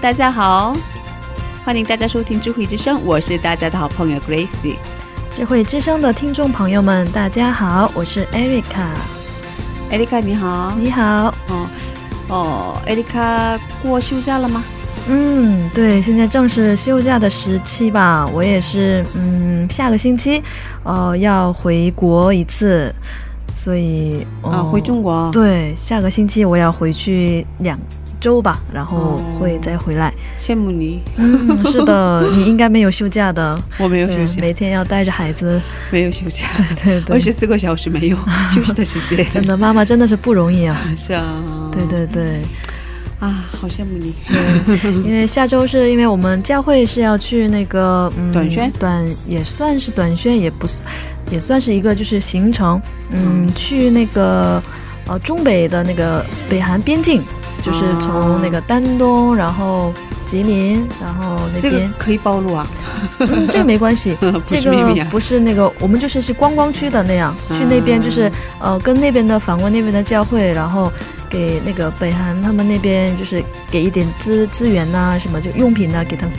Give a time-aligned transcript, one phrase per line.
[0.00, 0.76] 大家好，
[1.64, 4.76] 欢迎大家收听智慧之声，我是大家的好朋友 Gracie。
[5.32, 8.86] 智慧之声的听众朋友们，大家好，我是 Erica。
[9.90, 11.68] Erica 你好，你好，哦
[12.28, 14.62] 哦，，Erica 过休假了吗？
[15.08, 20.40] 嗯，对，现在正是休假的时期吧，我也是，嗯，下个星期，
[20.84, 22.94] 呃，要回国一次，
[23.56, 27.76] 所以，呃啊，回中国。，对，下个星期我要回去两
[28.20, 30.12] 周吧，然后会再回来。
[30.40, 35.60] 羡慕你，嗯，是的， 你应该没有休假的，我没有休对，假，每天要带着孩子，
[35.90, 36.46] 没有休假，
[36.84, 38.16] 对对二十四个小时没有
[38.54, 40.76] 休息的时间，真的，妈妈真的是不容易啊。
[40.96, 41.24] 是啊，
[41.72, 42.40] 对对对。
[43.20, 48.70] 啊，好羡慕你，对，因为下周是因为我们教会是要去那个嗯短宣。
[48.78, 50.80] 短也算是短宣，也不是
[51.28, 54.62] 也算是一个就是行程，嗯，去那个
[55.08, 57.20] 呃中北的那个北韩边境，
[57.62, 59.92] 就是从那个丹东，然后
[60.24, 62.66] 吉林，然后那这个边、可以暴露啊，
[63.18, 70.92] 嗯这个没关系， 不这个不是那个，我们就是是观光区的那样，去那边就是呃跟那边的访问那边的教会，然后
[71.28, 76.34] 给那个北韩他们那边就是给一点资资源呐、什么就用品呐、给他们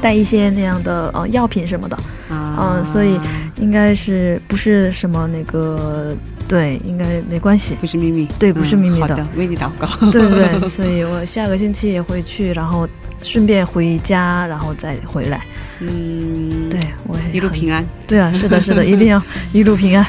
[0.00, 1.96] 带一些那样的呃药品什么的，
[2.28, 2.56] 啊。
[2.58, 3.18] 嗯所以
[3.56, 6.14] 应该是不是什么那个
[6.50, 7.76] 对，应该没关系。
[7.80, 12.88] 不是秘密，对不是秘密的嗯好的，为你祷告，对对对，所以我下个星期也会去，然后
[13.22, 15.46] 顺便回家，然后再回来。
[15.78, 19.22] 嗯，对，我也一路平安，对啊，是的，是的， 一定要
[19.52, 20.04] 一路平安，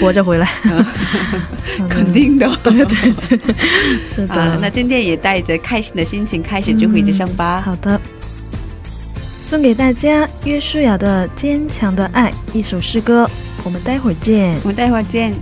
[0.00, 0.48] 活着回来。
[1.90, 3.38] 肯定的，对对对，
[4.14, 4.34] 是的。
[4.34, 7.60] 啊，那今天也带着开心的心情开始智慧之声吧。
[7.62, 8.00] 好的，
[9.38, 13.28] 送给大家约书亚的《坚强的爱》一首诗歌，
[13.66, 14.54] 我们待会儿见。
[14.62, 15.34] 我们待会儿见。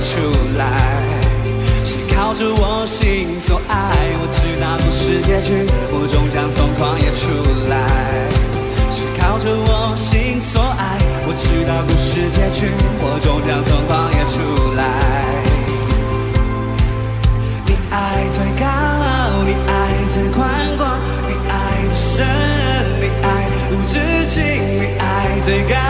[0.00, 0.20] 出
[0.56, 0.64] 来，
[1.84, 3.74] 是靠着我心所爱。
[4.20, 7.28] 我知道不是结局，我终将从旷野出
[7.68, 7.76] 来。
[8.90, 10.98] 是靠着我心所爱。
[11.26, 14.82] 我知道不是结局，我终将从旷野出来。
[17.66, 19.70] 你爱最高傲，你爱
[20.12, 20.38] 最宽
[20.76, 21.52] 广，你爱
[21.90, 22.26] 最深，
[23.00, 23.26] 你爱
[23.70, 24.40] 无痴情，
[24.80, 25.87] 你爱最高。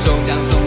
[0.00, 0.59] 终将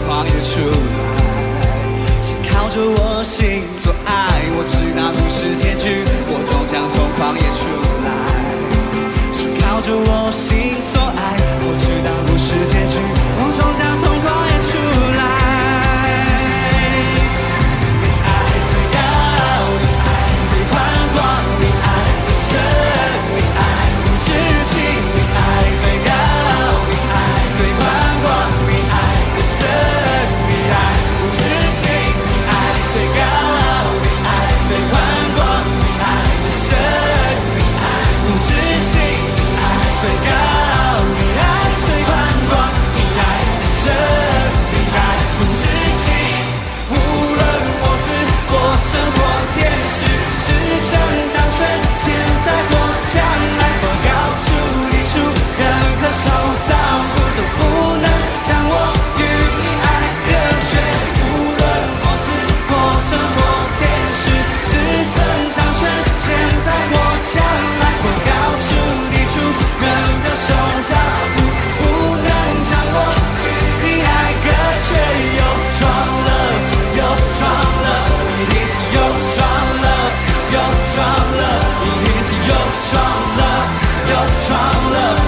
[84.44, 85.20] Your strong love,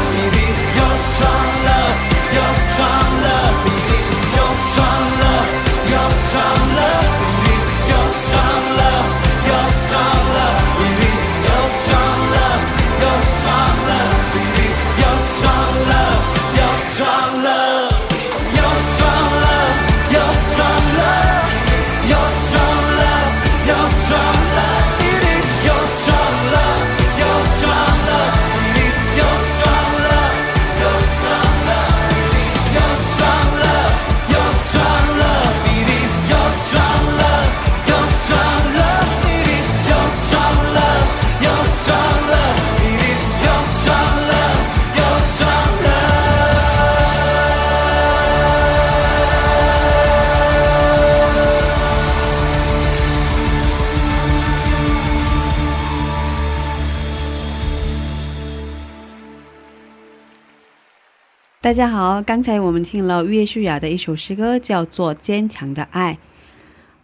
[2.35, 3.57] your strong love,
[4.37, 6.66] your strong love, your strong love.
[61.67, 66.13] 大家好，刚才我们听了约书亚的一首诗歌，叫做《坚强的爱》。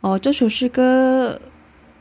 [0.02, 1.40] 哦，这首诗歌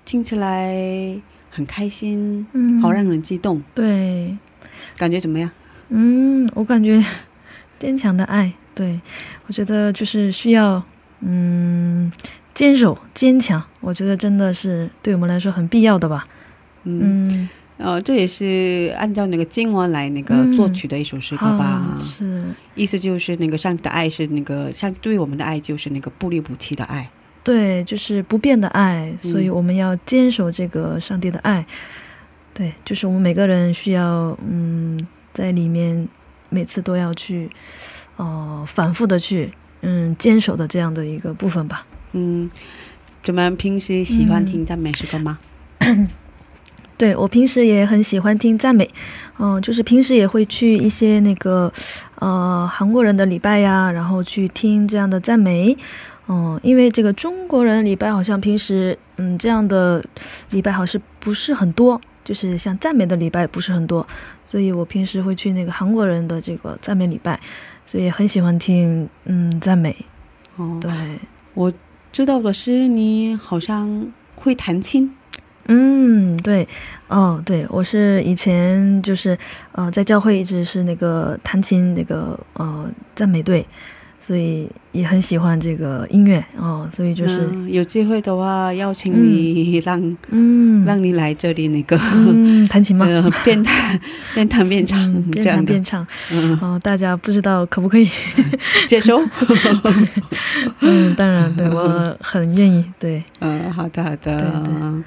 [0.06, 3.64] 听起来很开心，嗯，好让人激动。
[3.74, 4.38] 对，
[4.96, 5.50] 感觉怎么样？
[5.90, 7.04] 嗯，我感觉
[7.80, 9.02] 坚强的爱，对
[9.48, 10.84] 我觉得就是需要……
[11.22, 12.12] 嗯，
[12.54, 13.60] 坚守坚强。
[13.80, 16.26] 我觉得真的是对我们来说很必要的吧。
[16.84, 17.50] 嗯。
[17.82, 21.66] 呃，这也是按照那个经文来那个嗯作曲的一首诗歌吧。
[21.66, 22.44] 啊是，
[22.76, 27.10] 意思就是那个上帝的爱是那个上帝对我们的爱就是那个不离不弃的爱。
[27.44, 31.66] 对，就是不变的爱，所以嗯我们要坚守这个上帝的爱。
[32.54, 36.08] 对，就是我们每个人需要，嗯，在里面
[36.50, 37.50] 每次都要去，
[38.18, 41.86] 呃，反复的去，嗯，坚守的这样的一个部分吧。
[42.12, 42.48] 嗯，
[43.24, 43.56] 怎么样？
[43.56, 45.40] 平时喜欢听赞美诗歌吗？
[47.02, 48.88] 对我平时也很喜欢听赞美，
[49.40, 51.74] 嗯、就是平时也会去一些那个
[52.20, 55.76] 呃韩国人的礼拜呀，然后去听这样的赞美，
[56.28, 60.04] 嗯、因为这个中国人礼拜好像平时嗯这样的
[60.52, 64.06] 礼拜好像不是很多，就是像赞美的礼拜不是很多，
[64.46, 67.40] 所以我平时会去那个韩国人的这个赞美礼拜，
[67.84, 69.96] 所以很喜欢听嗯赞美，
[70.56, 70.92] 哦，对，
[72.12, 74.06] 知道的是你好像
[74.36, 75.12] 会弹琴。
[75.74, 76.68] 嗯，对，
[77.08, 79.38] 哦，对，我是以前就是
[79.72, 83.66] 呃，在教会一直是那个弹琴那个呃赞美队，
[84.20, 93.06] 所以也很喜欢这个音乐哦，所以就是嗯有机会的话，邀请你 让、嗯让你来这里那个、嗯弹琴吗？
[93.08, 94.00] 呃边弹
[94.34, 98.10] 边弹边唱、嗯，边弹边，唱嗯，哦，大家不知道可不可以？
[98.90, 99.22] 接受。
[100.82, 104.18] 嗯，当然，对 我很愿意，对，嗯，好的好的。
[104.18, 105.04] 对对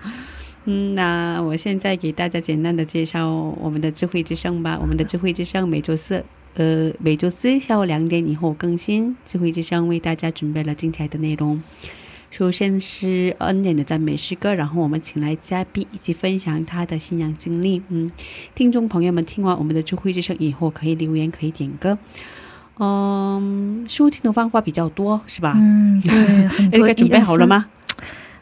[0.67, 3.29] 嗯，那我现在给大家简单的介绍
[3.61, 4.79] 我们的智慧之声吧。
[4.81, 9.15] 我们的智慧之声每周四，呃，每周四下午两点以后更新。
[9.27, 11.63] 智慧之声为大家准备了精彩的内容。
[12.31, 17.83] 首先是恩典的赞美诗歌，然后我们请来嘉宾一起分享他的信仰经历。
[17.91, 18.11] 嗯，
[18.55, 21.97] 听众朋友们听完我们的智慧之声以后，可以留言，可以点歌。
[22.79, 25.55] 嗯，收听的方法比较多，是吧？
[25.57, 26.79] 嗯，对，很多。
[26.81, 27.47] 那个准备好了？
[27.47, 27.67] 吗？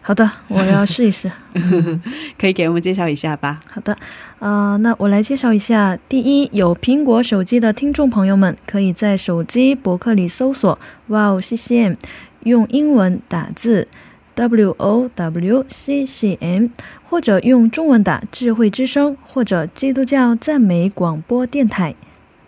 [0.05, 1.31] 好的，我要试一试。
[2.37, 3.61] 可以给我们介绍一下吧。
[3.71, 3.97] 好的，
[4.41, 5.97] 呃，那我来介绍一下。
[6.09, 10.77] 第一，有苹果手机的听众朋友们，可以在手机博客里搜索
[11.09, 11.97] “哇哦 CCM”，
[12.41, 13.87] 用英文打字
[14.35, 16.71] “W O W C C M”，
[17.09, 21.95] 或者用中文打“智慧之声”或者“基督教赞美广播电台”。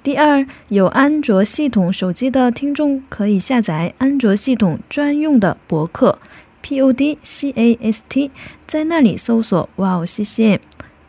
[0.02, 6.18] 第二，有安卓系统手机的听众可以下载安卓系统专用的博客
[6.64, 8.30] Podcast，
[8.66, 10.60] 在那里搜索“哇哦 CCM”。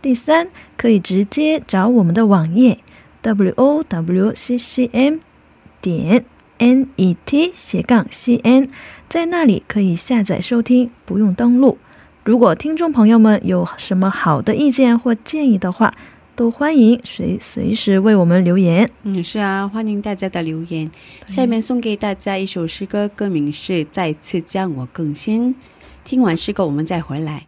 [0.02, 2.80] 第三，可以直接找我们的网页
[3.22, 5.20] w o w c c m
[5.80, 6.26] 点
[6.58, 8.70] n e t 斜杠 c n，
[9.08, 11.78] 在那里可以下载收听，不用登录。
[12.26, 15.94] 如果听众朋友们有什么好的意见或建议的话，
[16.36, 18.90] 都欢迎随随时为我们留言。
[19.04, 20.92] 嗯，是啊，欢迎大家的留言。
[21.28, 25.54] 下面送给大家一首诗歌，歌名是《再次将我更新》。
[26.04, 27.48] 听完诗歌，我们再回来。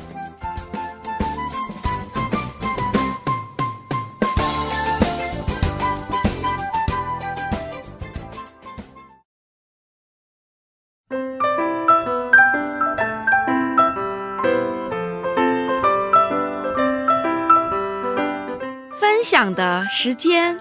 [19.21, 20.57] 分享的时间。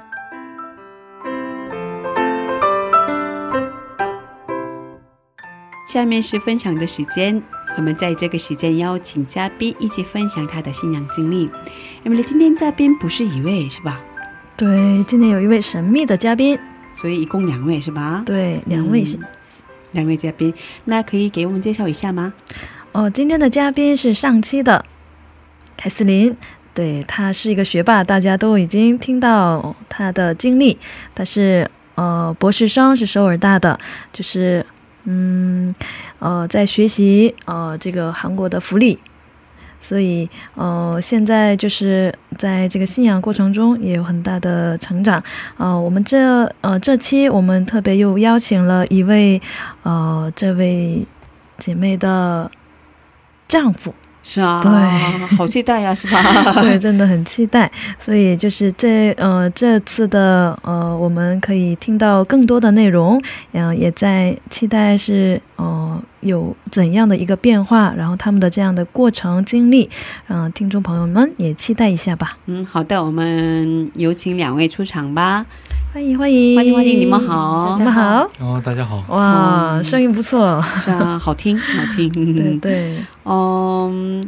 [5.88, 7.42] 下面是分享的时间，
[7.79, 11.49] 我们在这个时间邀请嘉宾一起分享他的信仰经历。
[12.05, 13.99] 因为今天嘉宾不是一位是吧？
[14.59, 16.59] 对，今天有一位神秘的嘉宾，
[16.92, 18.23] 所以一共两位是吧？
[18.27, 19.25] 对，两位是嗯
[19.92, 20.53] 两位嘉宾，
[20.85, 22.35] 那可以给我们介绍一下吗？
[22.92, 24.85] 哦，今天的嘉宾是上期的
[25.79, 26.37] 凯瑟琳，
[26.72, 30.78] 对他是一个学霸，大家都已经听到他的经历。
[31.14, 33.78] 他是呃博士生，是首尔大的，
[34.12, 34.64] 就是
[35.04, 35.74] 嗯
[36.20, 38.98] 呃在学习呃这个韩国的福利，
[39.80, 45.22] 所以呃现在就是在这个信仰过程中也有很大的成长。
[45.56, 49.42] 呃，我们这呃这期我们特别又邀请了一位
[49.83, 51.04] 呃这位
[51.59, 52.50] 姐妹的
[53.48, 53.92] 丈夫。
[54.33, 54.71] 是啊，对
[55.37, 56.23] 好期待呀，是吧？
[56.62, 57.69] 对，真的很期待。
[57.99, 63.21] 所以就是这呃这次的呃，我们可以听到更多的内容，
[63.53, 69.90] 嗯、也在期待是呃有怎样的一个变化，然后他们的这样的过程经历，
[70.27, 72.38] 让、听众朋友们也期待一下吧。
[72.46, 75.44] 嗯，好的，我们有请两位出场吧。
[75.92, 82.09] 欢迎欢迎欢迎欢迎，你们好，你们好，哦，大家好，哇，嗯声音不错，是啊，好听好听。
[82.33, 82.96] 对对。
[83.25, 84.27] 嗯，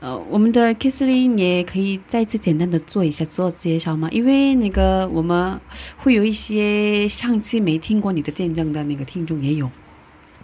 [0.00, 4.08] 呃，我们的 Kissley 也可以再次简单的做一下自我介绍吗？
[4.10, 5.60] 因为那个我们
[5.98, 9.70] 会有一些上期没听过你的见证的那个听众也有。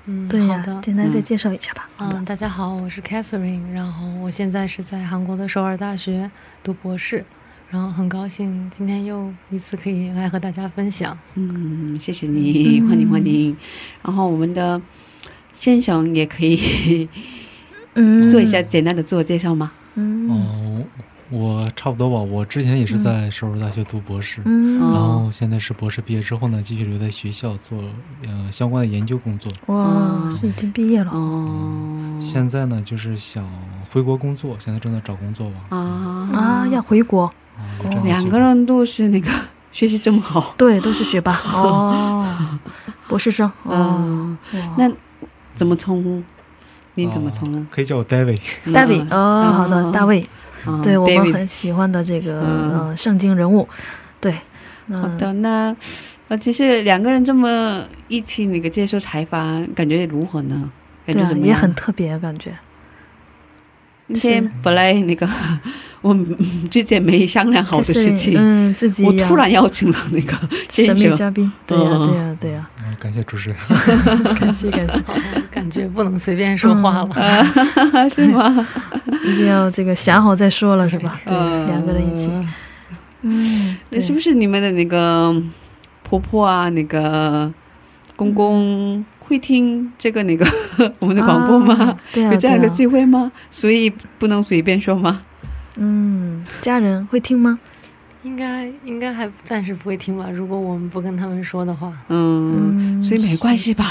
[0.07, 0.81] 嗯，对呀、好的。
[0.83, 1.89] 简单再介绍一下吧。
[1.99, 6.31] 嗯，大家好，我是 Catherine，然后我现在是在韩国的首尔大学
[6.63, 7.25] 读博士，
[7.71, 11.17] 然后很高兴今天又一次可以来和大家分享。
[11.35, 13.57] 嗯，谢谢你，欢迎欢迎。
[14.03, 14.81] 然后我们的
[15.53, 17.09] 先生也可以
[17.95, 19.73] 嗯， 做一下简单的自我介绍吗？
[19.97, 20.85] 嗯哦，
[21.31, 22.17] 我差不多吧。
[22.17, 27.79] 我之前也是在首尔大学读博士，然后现在是博士毕业之后呢，继续留在学校做
[28.27, 29.53] 呃相关的研究工作。
[29.67, 31.11] 哇已经毕业了。
[31.13, 33.49] 哦，现在呢，就是想
[33.93, 35.77] 回国工作，现在正在找工作吧。
[35.77, 36.31] 啊。
[36.35, 37.31] 啊，要回国，
[38.05, 39.31] 两个人都是那个
[39.73, 41.41] 学习这么好， 对，都是学霸。
[41.53, 42.27] 哦，
[43.09, 43.51] 博士生。
[43.65, 44.91] 哦，嗯，那
[45.55, 46.23] 怎么称呼？
[46.95, 47.67] 您怎么称呼哦？
[47.71, 48.41] 可以叫我 David。
[48.65, 50.27] 嗯大卫哦，好的，大卫，
[50.67, 52.71] 嗯对我们很喜欢的这个嗯。
[52.73, 53.69] 呃圣经人物，
[54.21, 54.33] 对，
[54.91, 55.75] 好的，那
[56.29, 60.71] 呃，其实两个人这么一起那个接受采访，感觉如何呢？
[61.07, 61.49] 感觉怎，么样？
[61.49, 62.53] 也很特别感觉，
[64.09, 65.29] 今天本来那个
[66.03, 66.27] 我们
[66.71, 70.33] 之前没商量好的事情，嗯，自己我突然邀请了那个
[70.71, 73.59] 神秘，嘉宾，对呀，嗯对呀，对呀，嗯，感谢主持人。
[74.37, 75.03] 感 谢感谢，
[75.51, 77.09] 感觉不能随便说话了。
[77.93, 78.67] 嗯是吗？
[79.25, 81.21] 一定要这个想好再说了是吧？
[81.27, 82.31] 对，嗯两个人一起，
[83.23, 85.35] 嗯，那是不是你们的那个
[86.03, 87.53] 婆婆啊，那个
[88.17, 90.47] 公公会听这个那个
[91.01, 91.75] 我们的广播吗？
[91.85, 93.31] 啊对啊，有这样的机会吗？
[93.51, 95.21] 所以不能随便说吗？
[95.83, 97.59] 嗯，家人会听吗？
[98.23, 100.29] 应该应该还暂时不会听吧？
[100.31, 103.85] 如果我们不跟他们说的话，嗯，嗯，所以没关系吧？，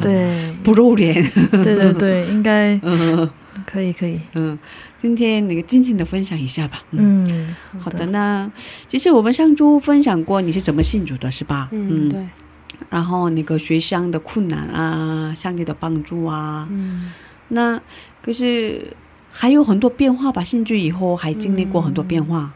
[0.00, 1.14] 对， 不露脸。
[1.50, 3.28] 对对对， 应该嗯
[3.66, 4.58] 可以可以，嗯，
[5.02, 6.82] 今天那个尽情的分享一下吧。
[6.92, 8.06] 嗯，嗯，好的。
[8.06, 8.50] 那
[8.88, 11.68] 其实我们上周分享过你是怎么信主的，是吧？
[11.72, 12.26] 嗯，对，
[12.88, 17.12] 然后那个学上的困难啊，上帝的帮助啊，嗯
[17.48, 17.78] 那
[18.22, 18.80] 可是
[19.36, 20.44] 还有很多变化吧？
[20.44, 22.52] 兴趣以后还经历过很多变化。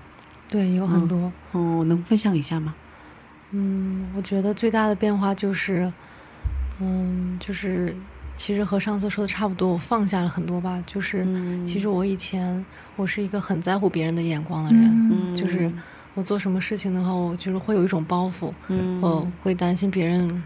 [0.49, 1.31] 对，有很多。
[1.51, 2.73] 哦，能分享一下吗？
[3.51, 5.93] 嗯，我觉得最大的变化就是，
[6.81, 7.95] 嗯，就是
[8.37, 10.81] 其实和上次说的差不多，我放下了很多吧。
[10.87, 12.65] 就是、嗯其实我以前
[12.95, 15.71] 我是一个很在乎别人的眼光的人，嗯就是
[16.15, 20.43] 我做什么事情的话，我就是会有一种包袱，嗯我会担心别人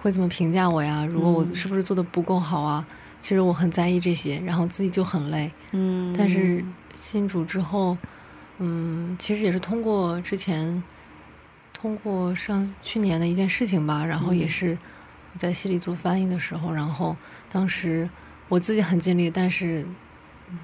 [0.00, 1.04] 会怎么评价我呀？
[1.04, 2.86] 如果我是不是做的不够好啊？
[3.24, 5.50] 其实我很在意这些，然后自己就很累。
[5.72, 6.62] 嗯但是
[6.94, 7.96] 信主之后，
[8.58, 10.82] 嗯，其实也是通过之前，
[11.72, 14.76] 通过上去年的一件事情吧，然后也是
[15.32, 17.16] 我在戏里做翻译的时候，然后
[17.50, 18.10] 当时
[18.50, 19.86] 我自己很尽力，但是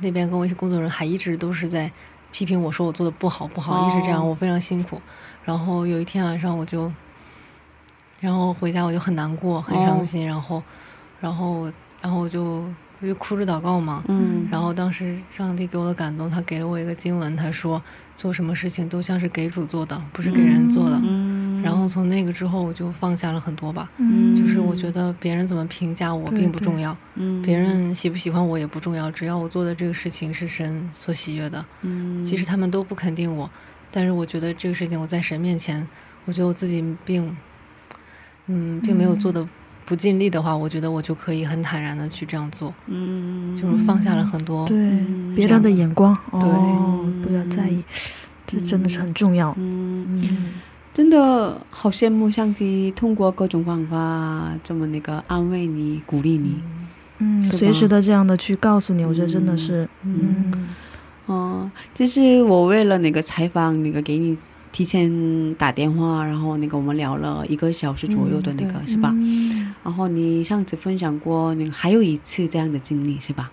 [0.03, 1.90] 那边跟我一起工作的人还一直都是在
[2.31, 5.01] 批评我说我做的不好不好，一直这样，哦我非常辛苦。
[5.46, 6.92] 然后有一天晚上我就，
[8.20, 10.62] 然后回家我就很难过，很伤心，然后，
[11.23, 12.64] 然后，然后我就
[13.00, 17.82] 我就哭着祷告嘛，嗯然后当时上帝给我的感动，他给了我一个经文，他说
[18.16, 21.00] 做什么事情都像是给主做的，不是给人做的。
[21.02, 23.90] 嗯然后从那个之后，我就放下了很多吧。
[23.98, 31.62] 嗯，就是我觉得别人怎么评价我并不重要，嗯别人喜不喜欢我也不重要，只要我做的这个事情是神所喜悦的。
[31.82, 33.48] 嗯即使他们都不肯定我，
[33.90, 35.86] 但是我觉得这个事情我在神面前，
[36.24, 37.36] 我觉得我自己并，
[38.46, 39.46] 嗯，并没有做的
[39.90, 44.64] 不尽力的话，我觉得我就可以很坦然的去这样做，嗯就是放下了很多。
[44.64, 47.83] 对嗯别人的眼光，对哦，不要在意，
[48.46, 49.53] 这真的是很重要。
[49.59, 50.50] 嗯，嗯，
[50.94, 56.61] 真的好羡慕上帝通过各种方法这么那个安慰你、鼓励你。
[57.18, 60.68] 嗯，随时的这样的去告诉你，我觉得真的是，嗯
[61.26, 64.38] 哦，就是我为了那个采访，那个给你
[64.72, 69.11] 提前打电话，然后那个我们聊了一个小时左右的那个、嗯是吧？
[69.14, 69.74] 嗯。
[69.83, 73.50] 然后你上次分享过你还有一次这样的经历是吧？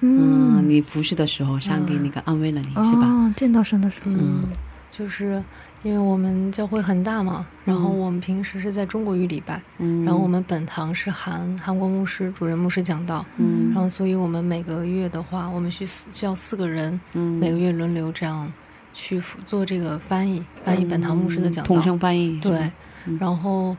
[0.00, 3.06] 嗯，嗯，你服侍的时候，上帝那个安慰了你、是吧？
[3.06, 4.44] 哦，见到神的时候，嗯，
[4.90, 5.42] 就是
[5.82, 13.72] 因为我们教会很大嘛，然后我们平时是在中国语礼拜，嗯，然后我们本堂是韩韩国牧师、主任牧师讲道，嗯。
[13.72, 17.38] 然后所以我们每个月的话，我们需四需要四个人，嗯。
[17.40, 18.52] 每个月轮流这样
[19.00, 21.72] 去做这个翻译，翻译本堂牧师的讲道。
[21.72, 22.58] 同声翻译对，
[23.06, 23.76] 嗯然后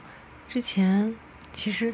[0.48, 1.14] 之前
[1.52, 1.94] 其实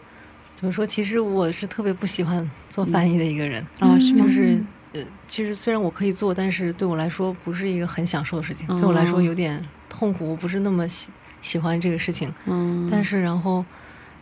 [0.54, 0.86] 怎么说？
[0.86, 4.16] 其实我是特别不喜欢做翻译的一个人，啊是？
[4.16, 9.60] 就是呃，其实虽然我可以做，但是对我来说不是一个很享受的事情，哦对我来说有点
[9.90, 11.10] 痛苦，我不是那么喜
[11.42, 12.32] 喜欢这个事情。
[12.46, 13.66] 嗯，但是然后。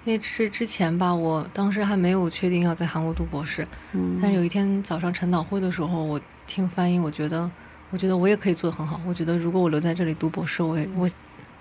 [0.05, 7.49] 因为是之前吧，我当时还没有确定要在韩国读博士，嗯但是有一天早上晨祷会的时候，我听翻译，我觉得，
[7.93, 8.99] 我觉得我也可以做得很好。
[9.06, 11.08] 我觉得如果我留在这里读博士，我也我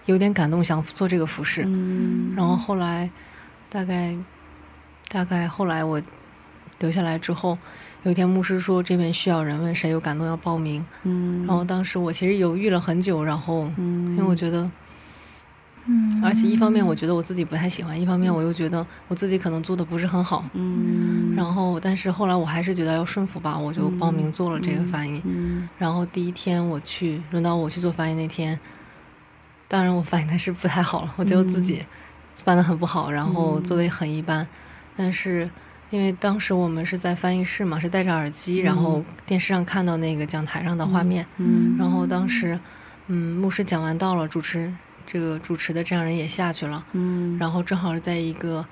[0.07, 1.63] 有点感动，想做这个服饰。
[1.67, 3.11] 嗯，然后后来
[3.69, 4.17] 大概
[5.09, 6.01] 大概后来我
[6.79, 7.59] 留下来之后，
[8.05, 10.83] 有一天牧师说这边需要人，问谁有感动要报名。
[11.03, 14.69] 嗯，然后当时我其实犹豫了很久，然后嗯，因为我觉得，
[15.87, 20.45] 嗯而且一方面我觉得我自己不太喜欢，一方面我又觉得我自己可能做的不是很好。
[20.53, 25.21] 嗯，然后，但是后来我还是觉得要顺服吧，我就报名做了这个翻译。
[25.25, 28.59] 嗯然后第一天我去，轮到我去做翻译那天，
[29.67, 31.85] 当然我翻译的是不太好了，我觉得自己
[32.35, 34.47] 翻的很不好，然后做的也很一般。
[34.97, 35.51] 但是
[35.91, 42.57] 因为当时我们是在翻译室嘛，是戴着耳机，然后电视上看到那个讲台上的画面，嗯然后当时，
[43.09, 44.73] 嗯，牧师讲完到了，主持
[45.07, 48.65] 这个主持的这样人也下去了，嗯，然后正好是在一个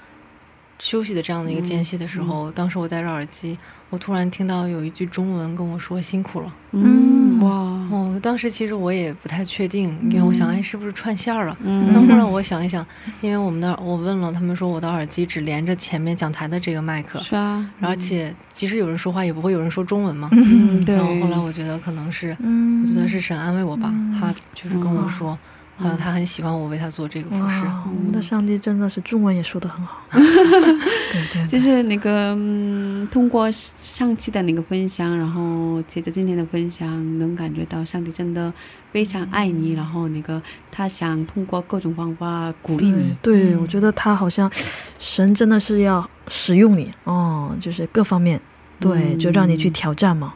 [0.79, 3.59] 休息的这样的一个间隙的时候，当时我戴着耳机，
[3.91, 6.55] 我突然听到有一句中文跟我说辛苦了。
[6.73, 7.51] 嗯哇，
[7.91, 11.57] 哦，当时其实我也不太确定，因为我想，哎，是不是串线儿了？
[11.63, 11.91] 嗯。
[11.93, 12.87] 但后来我想一想，
[13.23, 20.29] 因为我们的我问了，他们说我的耳机只连着前面讲台的这个麦克，是啊，而且即使有人说话，也不会有人说中文嘛。
[20.33, 22.83] 嗯对，然后后来我觉得可能是，嗯。
[22.83, 25.39] 我觉得是神安慰我吧，他就是跟我说，
[25.81, 27.65] 好像他很喜欢我为他做这个服饰。
[27.65, 30.03] 哇，我们的上帝真的是中文也说的很好。
[30.13, 38.53] 对对对，就是那个嗯，通过上期的那个分享，然后接着今天的分享，能感觉到上帝真的
[38.93, 40.41] 非常爱你，然后那个
[40.71, 43.15] 他想通过各种方法鼓励你。
[43.23, 44.51] 对，对嗯我觉得他好像
[44.99, 48.41] 神真的是要使用你哦，就是各方面，
[48.79, 50.35] 对，嗯就让你去挑战嘛。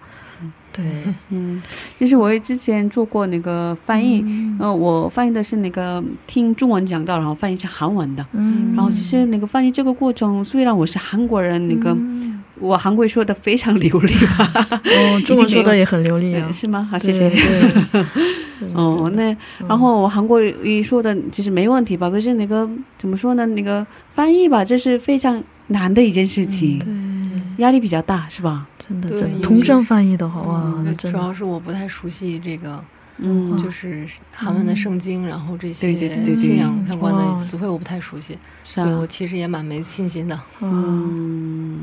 [0.76, 0.84] 对，
[1.30, 1.62] 嗯，
[1.98, 8.26] 其实我也之前做过那个翻译，嗯呃，我翻译的是那个听中文讲到，然后翻译成韩文的。
[8.32, 12.22] 嗯然后其实那个翻译这个过程，虽然我是韩国人，那个、嗯
[12.60, 14.52] 我韩国语说的非常流利吧？
[14.84, 16.86] 哦， 中文说的也很流利啊呃， 是吗？
[16.90, 17.30] 好，谢对谢。
[17.30, 18.04] 对
[18.74, 19.36] 哦，那嗯
[19.68, 22.08] 然后我韩国语说的其实没问题吧？
[22.08, 23.44] 可是那个怎么说呢？
[23.46, 23.84] 那个
[24.14, 28.66] 翻译吧，这是非常难的一件事情，对，压力比较大，是吧？
[28.78, 29.40] 真的真的。
[29.40, 32.82] 同声翻译的话，哇，主要是我不太熟悉这个，
[33.18, 40.38] 嗯，就是韩文的圣经，然后这些信仰相关的词汇我不太熟悉，所以我啊，其实也蛮没信心的。
[40.60, 41.80] 嗯，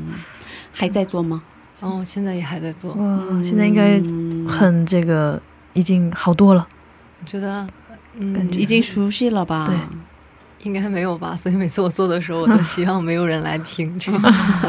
[0.72, 1.42] 还在做吗？
[1.80, 5.42] 哦现在也还在做，哇，现在应该嗯很这个
[5.72, 6.64] 已经好多了。
[7.20, 7.66] 我觉得，
[8.18, 8.60] 嗯，感觉。
[8.60, 9.64] 已经熟悉了吧？
[9.64, 9.74] 对
[10.62, 11.36] 应该没有吧。
[11.36, 14.18] 所以每次我做的时候，我都希望没有人来听这个。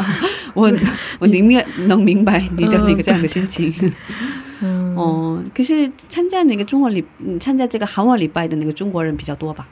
[0.53, 0.71] 我
[1.19, 3.73] 我宁愿能明白你的那个这样的心情。
[4.61, 9.67] 嗯，哦，可是参加那个中国礼，嗯参加这个韩文礼拜的那个中国人比较多吧？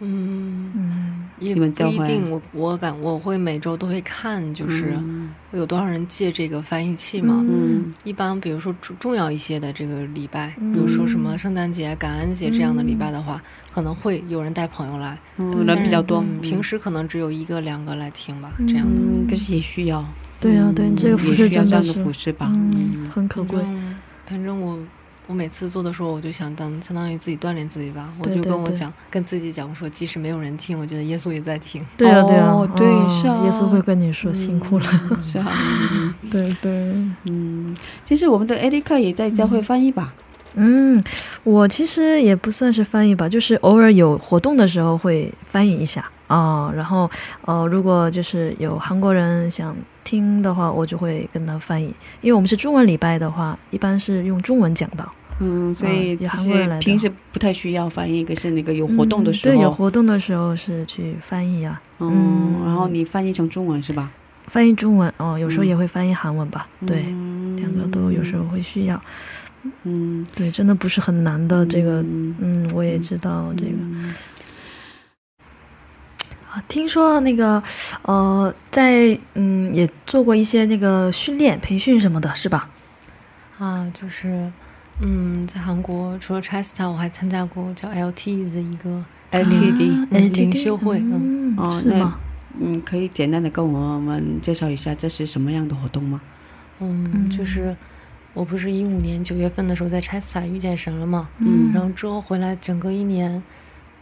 [0.00, 2.30] 嗯，嗯也不一定。
[2.30, 7.44] 我我感我会每周都会看，就是嗯有多少人借这个翻译器嘛。
[7.48, 16.18] 嗯一般比如说重重要一些的这个礼拜，嗯比如说什么圣诞节、感恩节这样的礼拜的话，可能会有人带朋友来，嗯，人比较多。
[16.20, 19.00] 嗯平时时可能只有一个两个来听吧，这样的。
[19.00, 20.04] 嗯，可是也需要。
[20.40, 22.52] 对啊对嗯这个服也饰真的服饰吧？
[22.54, 23.58] 嗯，很可贵。
[24.26, 24.78] 反正我
[25.28, 28.08] 我每次做的时候，我就想当相当于自己锻炼自己吧。
[28.18, 31.84] 我就跟我讲，跟自己讲，我说即使没有人听，我觉得耶稣也在听。
[31.98, 34.86] 对啊对啊哦，对哦是啊耶稣会跟你说辛苦了。
[35.10, 35.46] 嗯 是啊。
[35.52, 36.72] 嗯对对。
[37.24, 40.14] 嗯，其实我们的艾利克也在教会翻译吧？
[40.54, 41.04] 嗯，
[41.44, 47.10] 我其实也不算是翻译吧，就是偶尔有活动的时候会翻译一下啊、然后
[47.46, 51.86] 呃，如果就是有韩国人想听的话，我就会跟他翻译，
[52.20, 55.10] 因为我们是中文礼拜的话，一般是用中文讲到。
[55.40, 64.10] 嗯，所以有其韩国人来的实平时不太需要翻译，可是那个有活动的时候，嗯对，有活动的时候是去翻译啊，嗯，嗯然后你翻译成中文是吧？
[64.46, 69.00] 翻译中文哦，有时候嗯也会翻译韩文吧，对，嗯两个都有时候会需要。
[69.82, 73.70] 嗯对，真的不是很难的这个，嗯嗯，我也知道这个。
[73.80, 74.14] 嗯
[76.50, 77.62] 啊，听说那个，
[78.02, 82.70] 呃，在嗯也做过一些那个训练、培训什么的，是吧？
[83.58, 84.50] 啊，就是，
[85.00, 92.18] 嗯，在韩国除了 Chesta，我还参加过叫 LT 的一个 LTD，领袖会嗯，哦那是吗？
[92.60, 96.20] 嗯，可以简单的跟我们介绍一下这是什么样的活动吗？
[96.80, 97.76] 嗯，嗯就是
[98.34, 103.40] 我不是一五年九月份的时候在 Chesta 遇见神了嘛，嗯然后之后回来整个一年，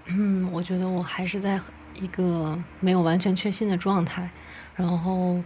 [0.07, 1.61] 嗯，我觉得我还是在
[2.01, 4.31] 一个没有完全确信的状态，
[4.75, 5.37] 然后。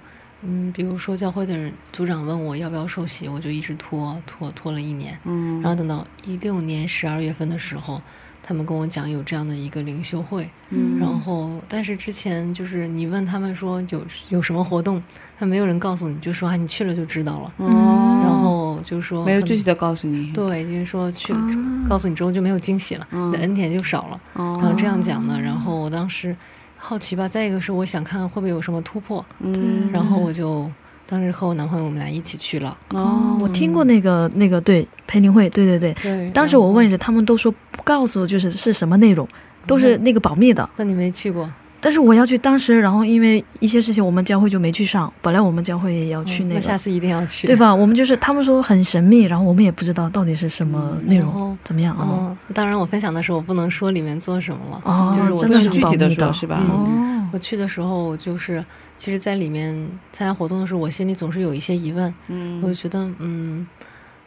[0.43, 8.01] 嗯，比如说教会的人组长问我要不要受洗，我就一直拖拖拖了一年，嗯，然后等到一六年十二月份的时候，
[8.43, 10.99] 他们跟我讲有这样的一个灵修会，嗯。
[10.99, 15.03] 然后但是之前就是你问他们说有有什么活动，
[15.39, 21.49] 他没有人告诉你，就说啊你去了就知道了，哦，然后就说没有具体的告诉你，对，就是说去、啊。
[21.89, 23.29] 告诉你之后就没有惊喜了，嗯。
[23.29, 26.35] 你的恩典就少了，哦，然后这样讲呢，然后我当时
[26.83, 30.69] 好奇吧，再一个是我想看会不会有什么突破，嗯，然后我就
[31.07, 32.77] 当时和我男朋友我们俩一起去了。
[32.89, 35.93] 哦，我听过那个那个对培林会，对对对。
[36.03, 39.29] 对，当时我问一下，他们都说不告诉，就是是什么内容，
[39.67, 40.69] 都是那个保密的。
[40.77, 41.49] 那你没去过？
[41.81, 45.11] 但是我要去，当时然后因为一些事情，我们教会就没去上。
[45.23, 47.75] 本来我们教会也要去那个，那下次一定要去，对吧？
[47.75, 52.07] 我们就是他们说很神秘，然后我们也不知道到底是什么内容，怎么样啊？
[52.11, 56.63] 嗯，当然我分享的时候我不能说里面做什么了，哦就是我真的是保密具体的时候的是吧？
[56.69, 58.63] 哦，我去的时候，我就是
[58.99, 59.75] 其实，在里面
[60.13, 63.67] 参加活动的时候，我心里总是有一些疑问，嗯，我就觉得，嗯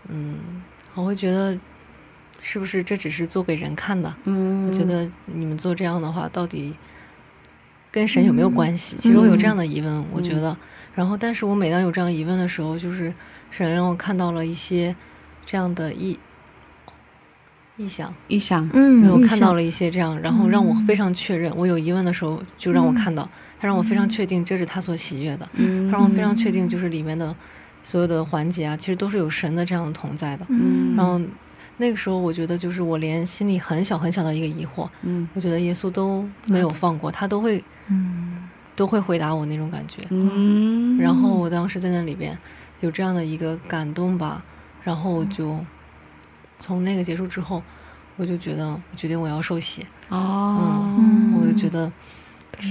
[0.09, 0.35] 嗯，
[0.95, 1.55] 我会觉得
[2.41, 4.11] 是不是这只是做给人看的？
[4.23, 6.75] 嗯，我觉得你们做这样的话，到底
[7.93, 8.95] 跟神有没有关系？
[8.99, 10.57] 其实我有这样的疑问，我觉得。
[10.95, 13.13] 然后，但是我每当有这样疑问的时候，就是
[13.51, 14.95] 神让我看到了一些
[15.45, 16.17] 这样的意
[17.77, 23.27] 意象，意象，嗯，让我看到了一些这样，然后让我非常确认，我有疑问的时候就让我看到，
[23.59, 27.35] 他让我非常确定这是他所喜悦的，嗯，他让我非常确定就是里面的
[27.81, 30.45] 所有的环节啊，其实都是有神的这样的同在的。
[30.49, 31.19] 嗯，然后
[31.77, 40.01] 那个时候，我觉得就是我连心里很小很小的一个疑惑，嗯我觉得耶稣都没有放过，他都会嗯都会回答我那种感觉。
[40.09, 42.37] 嗯，然后我当时在那里边
[42.81, 44.43] 有这样的一个感动吧，
[44.83, 45.57] 然后我就
[46.59, 47.61] 从那个结束之后，
[48.17, 51.91] 我就觉得我决定我要受洗，哦，嗯，我就觉得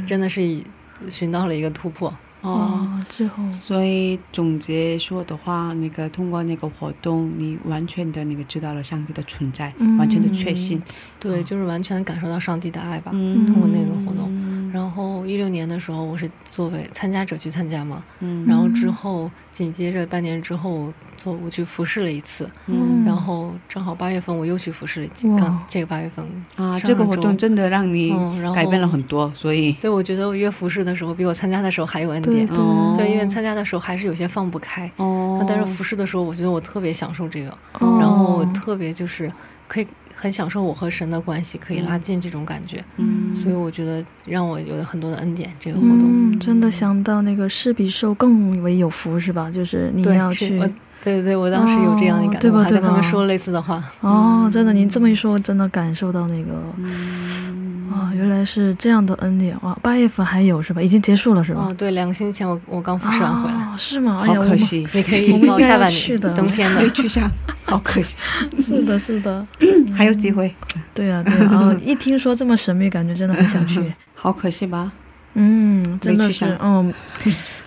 [0.06, 0.64] 真的是
[1.10, 2.12] 寻到了一个突破。
[2.42, 2.50] 哦。
[2.50, 10.82] 哦，之后所以总结说的话，那个通过那个活动，你完全的那个知道了上帝的存在，嗯完全的确信。
[11.18, 13.10] 对，就是完全感受到上帝的爱吧。
[13.14, 23.04] 嗯，通过那个活动嗯然后一六年的时候，我是作为参加者去参加嘛，嗯，然后之后紧接着半年之后，我做我去服侍了一次，嗯。
[23.04, 26.24] 然后正好八月份我又去服侍了一次，刚这个八月份
[26.56, 28.14] 啊，这个活动真的让你
[28.54, 32.56] 改变了很多，所以对我觉得我约服侍的时候比我参加的时候还有恩典，对。
[32.56, 32.94] 对哦。
[32.96, 37.98] 对，因为参加的时候还是有些放不开，哦，但是服侍的时候，我觉得我特别享受这个，哦。
[38.00, 39.30] 然后我特别就是
[39.66, 45.52] 可以很享受我和神的关系，可以拉近这种感觉，嗯，所以我觉得让我有很多的恩典。
[45.58, 49.50] 这个活动，嗯，真的想到那个施比受更为有福是吧？
[49.50, 50.60] 就是你，要去
[51.02, 53.82] 对对对，我当时有这样的感觉，哦对吧我还跟对他们说类似的话。
[54.00, 59.76] 哦，真的，您这么一说，真的感受到那个嗯啊，原来是这样的恩典哇！
[59.82, 60.80] 八月份还有是吧？
[60.80, 61.66] 已经结束了是吧？
[61.68, 64.20] 哦，对，两个星期前我我刚复试完回来，哦，是吗？
[64.24, 66.88] 哎好呀，可惜，你可以报下半去的年冬天的没。
[66.90, 67.30] 去下，
[67.66, 68.16] 好可惜，
[68.62, 69.44] 是的，是的，
[69.92, 70.54] 还有机会，
[70.94, 73.92] 对啊，对啊，哦一听说这么神秘，感觉真的很想去。
[74.14, 74.92] 好可惜吧？
[75.34, 76.92] 嗯，真的是嗯，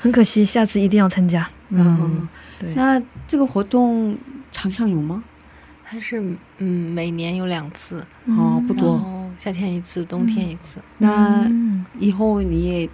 [0.02, 1.46] 很可惜，下次一定要参加。
[1.70, 2.28] 嗯，
[2.60, 4.18] 对，那这个活动
[4.52, 5.24] 常常有吗？
[5.88, 6.20] 它是
[6.58, 9.00] 嗯每年有两次，哦，不多。
[9.38, 10.82] 夏天一次，冬天一次。
[10.98, 12.90] 那嗯以后你也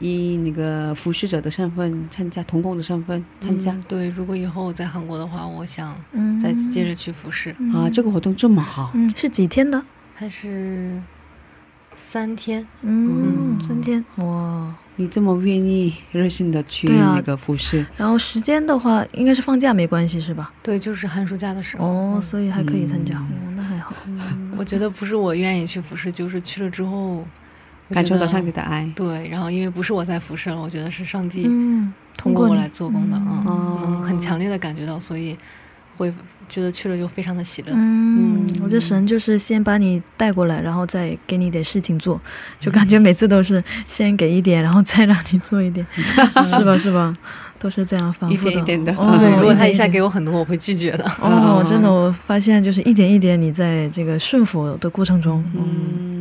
[0.00, 7.50] 以那个服侍者的身份参加，童工的身份参加、嗯对，如果以后我在韩国的话，我想嗯再接着去服侍。
[7.72, 7.88] 啊。
[7.90, 9.82] 这个活动这么好，嗯是几天的？
[10.16, 11.00] 它是
[11.96, 14.74] 三天，嗯，三天哇。
[14.96, 20.52] 你这么愿意热心的去那个服侍，然后时间的话，应该是放假没关系是吧？
[20.62, 21.86] 对，就是寒暑假的时候。
[21.86, 23.16] 哦，嗯所以还可以参加。
[23.16, 23.94] 嗯哦，那还好。
[24.06, 27.24] 嗯，我觉得不是我愿意去服侍，就是去了之后
[27.88, 28.92] 感受到上帝的爱。
[28.94, 35.34] 对，然后因为不是我在服侍了，我觉得是上帝嗯，通过过我来做工的，嗯，哦能很强烈的感觉到，所以
[35.96, 36.12] 会
[36.50, 37.72] 觉得去了就非常的喜乐。
[37.72, 42.20] 嗯，嗯我觉得神就是先把你带过来，然后再给你一点事情做，
[42.60, 45.86] 就感觉每次都是先给一点，然后再让你做一点，
[46.44, 46.76] 是吧？
[46.76, 47.16] 是吧？
[47.58, 48.50] 都是这样反复的。
[48.50, 51.04] 一点一点的哦，对，如果他一下给我很多，我会拒绝的。
[51.20, 55.62] 哦，嗯真的，我发现就是一点一点，你在这个顺服的过程中，嗯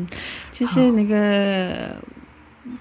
[0.02, 0.08] 嗯，
[0.52, 1.96] 其实那个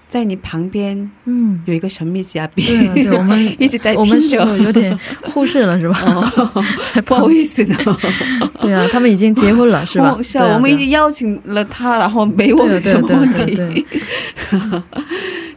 [0.09, 4.45] 在你旁边嗯，有一个神秘嘉宾，对啊，对，我们 一直在我们是听着。
[4.45, 6.01] 否有点忽视了，是吧？
[6.03, 6.65] 哦，
[7.05, 7.77] 不好意思呢，
[8.59, 10.09] 对啊，他们已经结婚了，是吧？
[10.17, 13.85] 哦是啊，啊我们已经邀请了他，然后没问对什么问对对对题，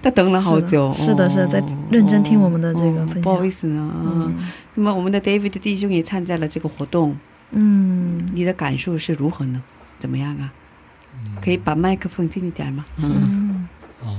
[0.02, 3.18] 他等了好久，是的是的是的在认真听我们的这个分享。
[3.18, 3.90] 哦不好意思呢。
[4.04, 4.34] 嗯，
[4.74, 7.16] 那么我们的 David 弟兄也参加了这个活动，
[7.52, 8.28] 嗯。
[8.34, 9.62] 你的感受是如何呢？
[9.98, 10.52] 怎么样啊？
[11.42, 12.84] 可以把麦克风近一点吗？
[12.98, 13.68] 嗯，嗯。
[14.02, 14.18] 哦，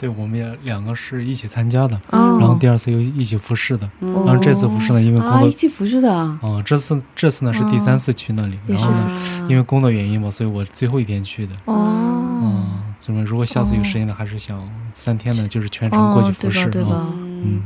[0.00, 2.38] 对，我们也两个是一起参加的，哦。
[2.40, 9.46] 然后第二次又一起复试的，嗯然后这次复试呢，因为工啊，作一，起服侍的这次这次呢是第三次去那里，然后呢，啊。
[9.48, 11.54] 因为工作原因嘛，所以我最后一天去的。
[11.66, 11.74] 哦。
[12.42, 14.58] 嗯，怎么如果下次有时间呢，还是想
[14.94, 16.68] 三天呢，就是全程过去哦，对吧服侍啊。
[16.72, 17.06] 对吧？
[17.12, 17.62] 嗯？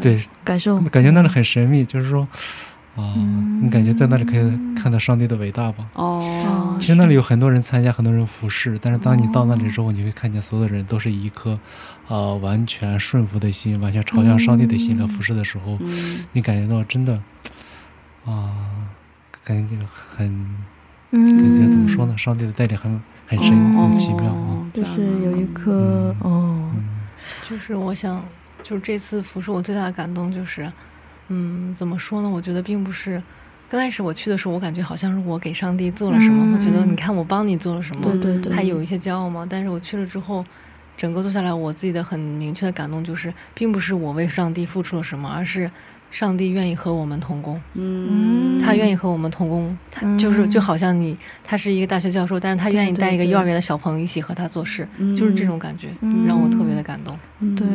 [0.00, 0.78] 对，感受。
[0.78, 2.28] 感觉那里很神秘，就是说，
[2.96, 3.60] 啊，嗯。
[3.64, 5.86] 你感觉在那里可以看到上帝的伟大吧？
[5.94, 11.58] 哦，其实那里有很多人参加，很多人服侍，但是当你到那里之后，你会看见所有的人都是以一颗，
[12.08, 16.24] 呃，完全顺服的心，完全朝向上帝的心来服侍的时候，嗯。
[16.32, 17.18] 你感觉到真的，
[18.26, 18.52] 啊、
[19.44, 19.76] 感觉
[20.16, 20.28] 很，
[21.12, 22.16] 嗯，感觉怎么说呢？
[22.18, 24.66] 上帝的带领很很深，哦很奇妙啊。
[24.74, 26.84] 就是有一颗哦，嗯。
[27.48, 28.22] 就是我想，
[28.62, 30.70] 就是这次服侍我最大的感动就是，
[31.28, 32.28] 嗯，怎么说呢？
[32.28, 33.22] 我觉得并不是
[33.68, 39.46] 刚开始我去的时候，我感觉好像是我给上帝做了什么，嗯我觉得你看我帮你做了什么，对对对，还有一些骄傲嘛。
[39.48, 40.44] 但是我去了之后，
[40.96, 45.68] 整个做下来，我自己的很明确的感动就是，并不是我为上帝付出了什么，而是
[46.10, 47.60] 上帝愿意和我们同工。
[47.72, 57.18] 嗯，他愿意和我们同工，他就是就好像你，他是一个大学教授，但是他愿意带一个幼儿园的小朋友一起和他做事，嗯就是这种感觉，嗯让我特别的感动。
[57.56, 57.66] 对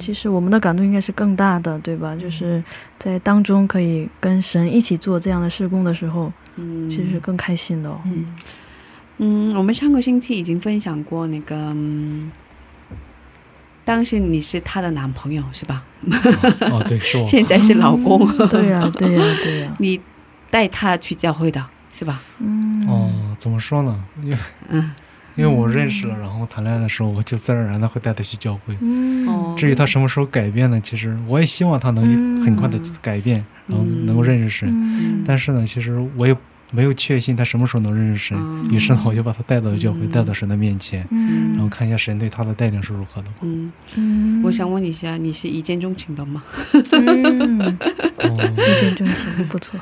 [0.00, 2.16] 其实我们的感动应该是更大的，对吧？
[2.16, 2.62] 就是
[2.98, 8.00] 在当中可以跟神一起做这样的事工的时候，嗯，其实是更开心的哦。
[8.04, 8.36] 嗯，
[9.18, 12.32] 嗯，我们上个星期已经分享过那个，嗯
[13.84, 15.82] 当时你是她的男朋友是吧？
[16.70, 17.26] 哦，对，是我。
[17.26, 20.00] 现在是老公， 对呀、对呀、对呀、你
[20.50, 22.20] 带他去教会的是吧？
[22.38, 24.04] 嗯，哦，怎么说呢？
[24.22, 24.38] 因为
[24.68, 24.92] 嗯，
[25.36, 28.76] 因为我认识了，然后谈恋爱的时候，我就自然而然的会带他去教会。
[28.80, 30.80] 嗯，哦，至于他什么时候改变呢？
[30.82, 34.68] 其实我也希望他能嗯很快的改变，然后能够认识神。
[34.70, 36.36] 嗯，但是呢，其实我也
[36.72, 38.36] 没有确信他什么时候能认识神。
[38.38, 43.28] 嗯于是呢，我就把他带到教会，嗯带到神的面前，嗯，然后看一下神对他的带领是如何的。
[43.42, 46.42] 嗯，嗯，我想问一下，你是一见钟情的吗？
[46.92, 47.60] 嗯，
[48.18, 49.78] 哦， 一见钟情，不错。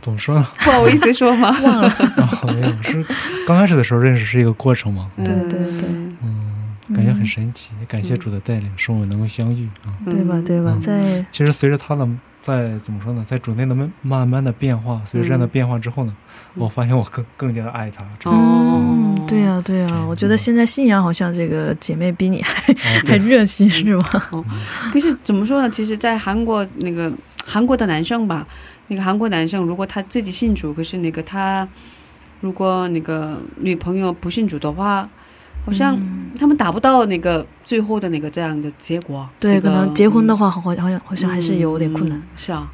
[0.00, 0.46] 怎么说呢？
[0.60, 1.50] 不好意思说吗？
[1.64, 3.04] 忘了， 啊，没有，是
[3.46, 5.10] 刚开始的时候认识是一个过程嘛。
[5.16, 5.88] 对对对
[6.22, 9.90] 嗯，感觉很神奇，也感谢主的带领，使我们能够相遇啊。
[10.04, 10.40] 对吧？
[10.46, 10.72] 对吧？
[10.74, 12.06] 嗯在其实随着他的
[12.40, 16.14] 在怎么说呢，在主内的慢慢慢的变化，随着这样的变化之后呢，
[16.54, 18.04] 嗯我发现我更更加的爱他。
[18.20, 24.22] 这哦嗯，对呀、对呀、对我觉得现在信仰好像这个姐妹比你还哦 还热心是吧？
[24.92, 25.68] 可是怎么说呢？
[25.68, 27.12] 其实，在韩国那个
[27.44, 28.46] 韩国的男生吧，
[28.88, 31.66] 那个韩国男生如果他自己信主，可是那个他
[32.40, 35.08] 如果那个女朋友不信主的话，
[35.66, 39.28] 好像嗯他们达不到那个最后的那个这样的结果。
[39.38, 42.70] 对，那个可能结婚的嗯话，好好像好像还是有点困难嗯是啊，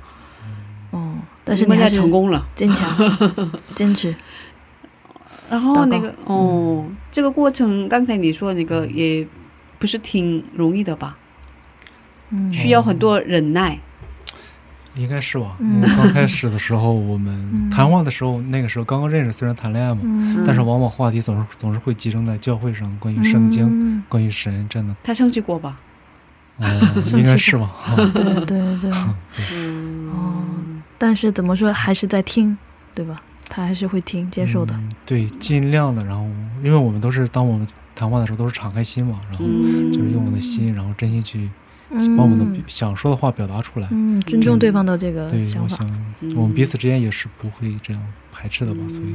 [0.92, 1.14] 哦。
[1.46, 2.46] 但是你还是成功了。
[2.54, 2.88] 坚强，
[3.74, 4.14] 坚持。
[5.50, 9.26] 然后那个哦，这个过程刚才你说那个也
[9.78, 11.18] 不是挺容易的吧？
[12.30, 13.78] 嗯，需要很多忍耐。
[14.96, 15.56] 应该是吧？
[15.60, 25.76] 嗯因为刚开始的时候，我们嗯谈话的时候，那个时候刚刚认识，虽然谈恋爱嘛，嗯，但是往往话题总是总是会集中在教会上，关于圣经、嗯关于神，真的，他生气过吧？
[26.58, 26.80] 嗯，
[27.18, 27.70] 应该是吧？
[27.86, 28.90] 啊对对 对。
[29.56, 30.44] 嗯哦
[30.96, 32.56] 但是怎么说，还是在听，
[32.94, 33.20] 对吧？
[33.48, 34.74] 他还是会听，接受的。
[34.74, 36.24] 嗯对，尽量的，然后
[36.62, 41.50] 因为我们都是当我们谈话的时候都是敞开心嘛，然后嗯就是用我们的心，然后真心去嗯，
[42.16, 43.88] 把我们的想说的话表达出来。
[43.90, 49.14] 嗯，尊重对方的这个对，想法我想，嗯我们彼此之间也是不会这样排斥的吧，所以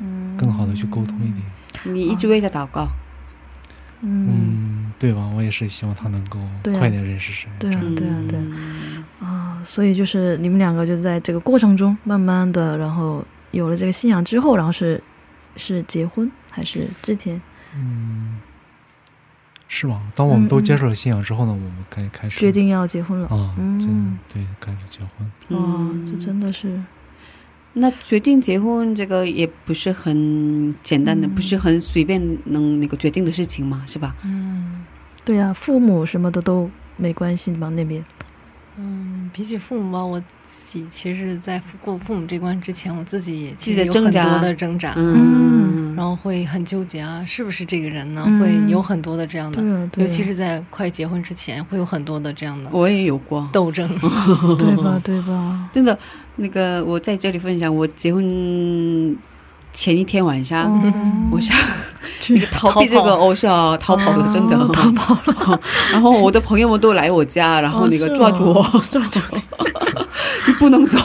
[0.00, 1.94] 嗯，更好的去沟通一点。
[1.94, 2.88] 你一直为他祷告。
[4.00, 5.28] 嗯，嗯，对吧？
[5.36, 6.38] 我也是希望他能够
[6.78, 7.50] 快点认识神。
[7.58, 15.02] 对啊对啊对啊嗯啊，所以就是你们两个就在这个过程中，慢慢的，然后有了这个信仰之后，然后是
[15.56, 17.40] 是结婚还是之前
[17.74, 18.37] 嗯，
[19.68, 20.00] 是吗？
[20.14, 23.28] 当我们都接受了信仰之后呢，我们该开始决定要结婚了？
[23.28, 25.30] 啊，嗯对，开始结婚。
[25.58, 26.80] 哦，这真的是，
[27.74, 34.16] 那决定结婚这个也不是很简单的，嗯不是很随便能那个决定的事情嘛，是吧？
[34.24, 34.84] 嗯
[35.24, 37.68] 对呀、父母什么的都没关系吗？
[37.76, 38.02] 那边，
[38.78, 40.26] 嗯，比起父母吧，我自
[40.72, 48.24] 己其实，在过父母这关之前，我自己也自己的其实有很多的挣扎，嗯，然后会很纠结啊，是不是这个人呢？
[48.26, 49.62] 嗯会有很多的这样的，
[49.96, 53.88] 尤其是在快结婚之前，会有很多的这样的我也有过，斗争。
[54.58, 55.00] 对吧？
[55.02, 55.68] 对吧？
[55.72, 55.98] 真的，
[56.36, 59.16] 那个我在这里分享，我结婚
[59.72, 61.56] 前一天晚上，嗯我想
[62.50, 65.14] 逃避这个偶像逃跑了，真的哦逃跑
[65.52, 65.60] 了，
[65.92, 69.40] 然后我的朋友们都来我家，然后那个抓住我，哦抓住你，
[70.48, 70.98] 你 不能走，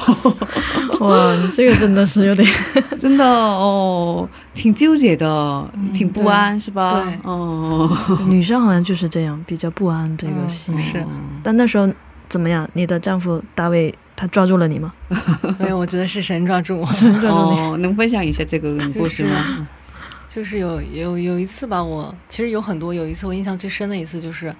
[1.05, 2.47] 哇，你这个真的是有点，
[2.97, 7.03] 真的哦，挺纠结的，挺不安，是吧？
[7.03, 7.89] 对哦，
[8.27, 10.79] 女生好像就是这样，比较不安这个嗯心。
[10.79, 11.05] 是
[11.43, 11.89] 但那时候
[12.29, 12.67] 怎么样？
[12.73, 14.93] 你的丈夫大卫他抓住了你吗？
[15.59, 16.85] 没有，我觉得是神抓住我。
[16.85, 17.27] 抓住你。
[17.59, 19.67] 哦，能分享一下这个故事吗？
[20.29, 24.55] 就是有有有一次吧，我其实有很多，有一次我印象最深的一次就是，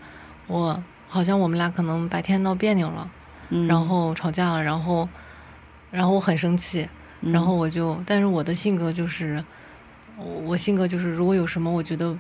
[0.48, 0.78] 我
[1.08, 3.08] 好像我们俩可能白天闹别扭了，
[3.54, 3.68] 嗯。
[3.68, 5.08] 然后吵架了，然后
[5.91, 6.88] 然后我很生气，
[7.22, 7.32] 嗯。
[7.32, 9.43] 然后我就，但是我的性格就是，
[10.18, 12.16] 我我性格就是，如果有什么我觉得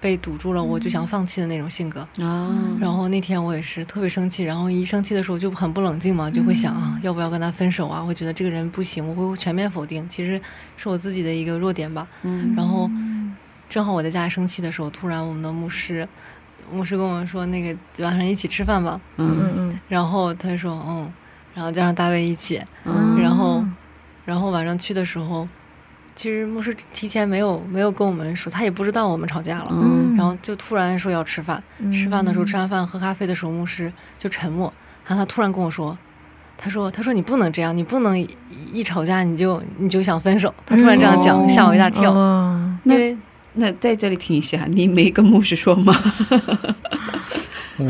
[0.00, 2.00] 被堵住了，我就想放弃的那种性格。
[2.20, 8.02] 啊，然后那天我也是特别生气，然后一生气的时候就很不冷静嘛，就会想啊，要不要跟他分手啊？
[8.02, 10.40] 会觉得这个人不行，我会全面否定，其实
[10.76, 12.06] 是我自己的一个弱点吧。
[12.22, 12.52] 嗯。
[12.56, 12.90] 然后
[13.68, 16.06] 正好我在家里生气的时候，突然我们的牧师，
[16.72, 19.00] 牧师跟我们说，那个晚上一起吃饭吧。
[19.16, 19.36] 嗯。
[19.38, 21.12] 嗯嗯然后他说嗯，
[21.54, 23.20] 然后叫上大卫一起，嗯。
[23.20, 23.64] 然后
[24.24, 25.46] 然后晚上去的时候，
[26.16, 29.68] 其实牧师提前没有没有跟我们说，他也不知道我们吵架了。
[29.70, 30.16] 嗯。
[30.16, 31.92] 然后就突然说要吃饭，嗯。
[31.92, 34.72] 吃饭的时候吃完饭喝咖啡的时候，牧师就沉默，
[35.06, 35.96] 然后他突然跟我说，
[36.56, 38.28] 他说他说你不能这样，你不能一
[38.72, 41.46] 一吵架你就你就想分手，他突然这样讲，哦。
[41.48, 42.78] 吓我一大跳，哦。
[42.84, 43.16] 因为
[43.54, 45.94] 那在这里听一下，你没跟牧师说吗？
[47.78, 47.84] 我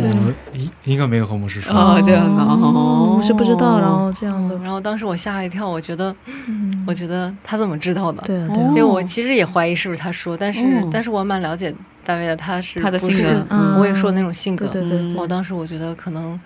[0.55, 1.75] 应应该没有和牧师说。
[1.75, 2.47] 哦这样啊。
[2.49, 4.55] 哦我是不知道，然后这样的。
[4.55, 6.15] 嗯，然后当时我吓了一跳，我觉得
[6.47, 6.85] 嗯。
[6.87, 8.23] 我觉得他怎么知道的？
[8.23, 8.69] 对啊对啊。
[8.69, 13.45] 哦所以我其实也怀疑是不是他说，但是、哦但是我蛮了解大卫的，他是他的性格。
[13.51, 14.67] 嗯我也说那种性格。
[14.69, 15.17] 对对对对。
[15.19, 16.39] 我当时我觉得可能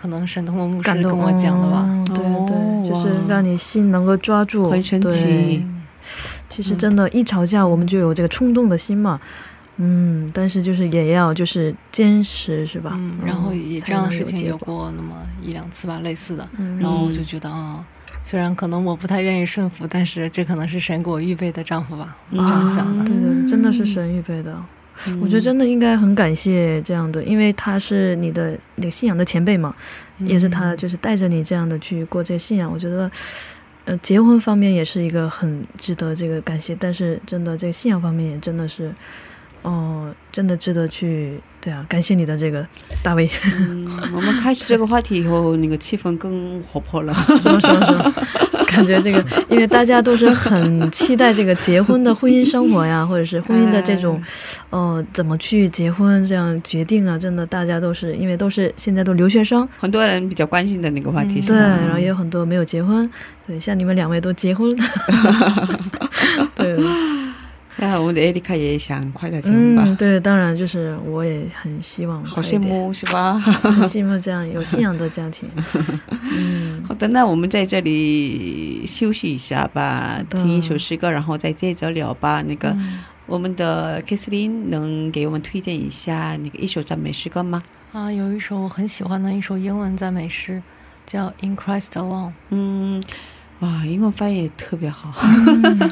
[0.00, 1.78] 可能神通过牧师跟我讲的吧。
[1.88, 2.44] 哦对哦。
[2.46, 5.12] 对，就是让你心能够抓住，很神对。
[5.12, 5.66] 奇。
[6.52, 9.20] 其实真的，一吵架我们就有这个冲动的心嘛，
[9.78, 12.92] 嗯，但是就是也要就是坚持，是吧？
[12.94, 16.46] 嗯，然后也这样的事情有有过那么一两次吧，类似的。
[16.58, 17.82] 嗯然后我就觉得啊、
[18.22, 23.02] 虽然可能我不太愿意顺服，但是这可能是神给我预备的丈夫吧，我这样想的。
[23.02, 24.54] 啊对对，真的是神预备的。
[25.20, 29.74] 我觉得真的应该很感谢这样的，因为他是你的那个信仰的前辈嘛，
[30.18, 32.70] 也是他就是带着你这样的去过这个信仰。
[32.70, 33.10] 我觉得，
[33.84, 38.92] 呃，结婚方面也是一个很值得这个感谢，但是真的这个信仰方面也真的是，
[39.62, 42.66] 哦、真的值得去对啊，感谢你的这个
[43.02, 47.12] 大卫，嗯，我们开始这个话题以后，那个气氛更活泼了。
[47.42, 47.60] 是吗？
[47.60, 47.86] 是吗？
[47.86, 48.14] 是吗？
[48.72, 54.20] 感觉这个， 因为大家都是很期待这个结婚的婚姻生活呀， 或者是婚姻的这种，
[54.70, 57.18] 呃，怎么去结婚这样决定啊？
[57.18, 63.08] 真的，大家都是因为都是现在都留学生，很多人比较关心的那个话题是对，然后也有很多没有结婚，
[63.46, 64.68] 对，像你们两位都结婚，
[66.56, 66.76] 对，
[67.76, 73.38] 那我们的艾丽卡也想快点结婚吧，嗯，对，当然就是我也很希望好羡慕是吧？
[73.40, 75.48] 很羡慕这样有信仰的家庭，
[76.32, 82.42] 嗯，好的，那我们在这里休息一下吧，听一首诗歌，然后再接着聊吧。
[82.42, 87.62] 那个、嗯我们的 Kathleen 能给我们推荐一下那个一首赞美诗歌吗？
[87.92, 90.60] 啊，有一首我很喜欢的一首英文赞美诗，
[91.06, 92.28] 叫《In Christ Alone》。
[92.50, 93.02] 嗯，
[93.62, 95.12] 哇，英文翻译也特别好。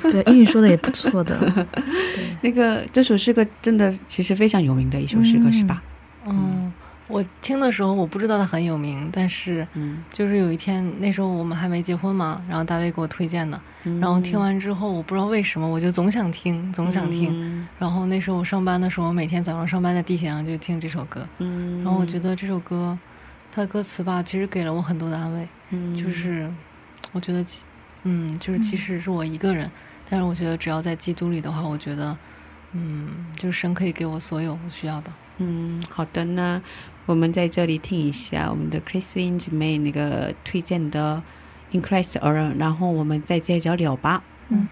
[0.03, 1.67] 对， 英语说的也不错的，
[2.43, 5.53] 那个这首诗歌真的其实非常有名的一首诗歌，嗯。
[5.53, 5.83] 是吧？
[6.27, 6.73] 嗯，
[7.09, 14.01] 我听的时候我不知道它很有名，但是嗯，就是有一天那时候我们还没结婚嘛，然后大卫给我推荐的，嗯。
[14.01, 17.31] 然后听完之后我不知道为什么我就总想听，总想听。
[17.33, 17.69] 嗯。
[17.79, 22.99] 然后那时候我上班的时候，我每天早上上班在地铁上就听这首歌，嗯，然后我觉得这首歌
[23.53, 25.95] 它的歌词吧，其实给了我很多的安慰，嗯。
[25.95, 26.51] 就是
[27.13, 27.65] 我觉得其，
[28.05, 29.71] 嗯，就是即使是我一个人，
[30.09, 32.17] 但是我觉得只要在基督里的话，我觉得，
[32.73, 35.13] 嗯，就是神可以给我所有我需要的。
[35.39, 36.63] 嗯，好的呢，
[37.07, 41.23] 我们在这里听一下我们的 Christine 姐妹那个推荐的
[41.73, 44.23] In Christ Alone，然后我们再接着聊吧。
[44.49, 44.69] 嗯，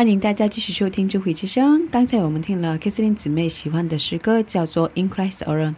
[0.00, 1.86] 欢迎大家继续收听智慧之声。
[1.88, 5.72] 刚才我们听了 k i s l i n 姊妹喜欢的诗歌，叫做《In Christ Alone》。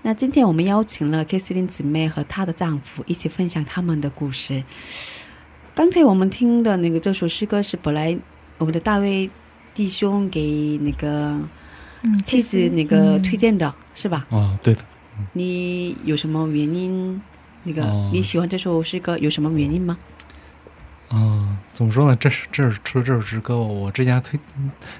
[0.00, 4.64] 那今天我们邀请了 k i s l i n 姊妹和她的丈夫一起分享他们的故事。
[5.74, 8.16] 刚才我们听的那个这首诗歌是本来
[8.56, 9.28] 我们的大卫
[9.74, 11.38] 弟兄给那个
[12.00, 14.26] 嗯妻子那个推荐的，是吧？
[14.30, 14.80] 啊，对的，
[15.34, 17.20] 你有什么原因？
[17.64, 19.98] 那个、哦你喜欢这首诗歌有什么原因吗？
[21.08, 22.16] 啊，怎么说呢？
[22.20, 24.38] 这是这是出这首诗歌，我之前推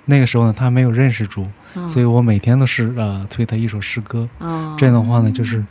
[0.06, 4.26] 那个时候呢，他没有认识主，嗯所以我每天都是呃推他一首诗歌。
[4.38, 5.62] 哦这样的话呢，就是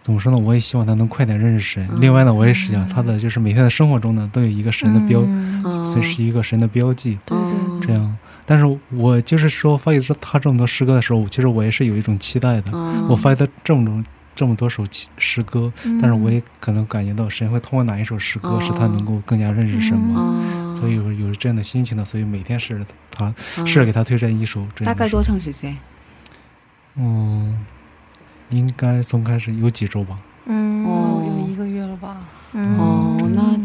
[0.00, 0.38] 怎么说呢？
[0.38, 1.88] 我也希望他能快点认识神。
[2.00, 7.18] 另外呢，我也是想他的就是每天的生活中呢，都有一个神的标，嗯所以是一个神的标记。
[7.26, 8.16] 对对哦这样，
[8.46, 12.72] 但是我就是说发现他这么多诗歌的时候，其实我也是有一种期待的。
[12.72, 14.02] 哦我发现他这么多
[14.36, 15.98] 这么多首诗诗歌，嗯。
[16.00, 18.60] 但是我也可能感觉到神会通过哪一首诗歌，哦。
[18.60, 20.20] 使他能够更加认识神嘛。
[20.20, 24.84] 哦所以有有这样的心情呢，所以每天试着他哦试着给他推荐一首这样的诗。
[24.84, 25.74] 大概多长时间？
[26.96, 27.58] 嗯，
[28.50, 30.18] 应该从开始有几周吧。
[30.44, 30.84] 嗯。
[30.84, 32.18] 哦有一个月了吧？
[32.52, 32.76] 嗯。
[32.76, 33.58] 哦那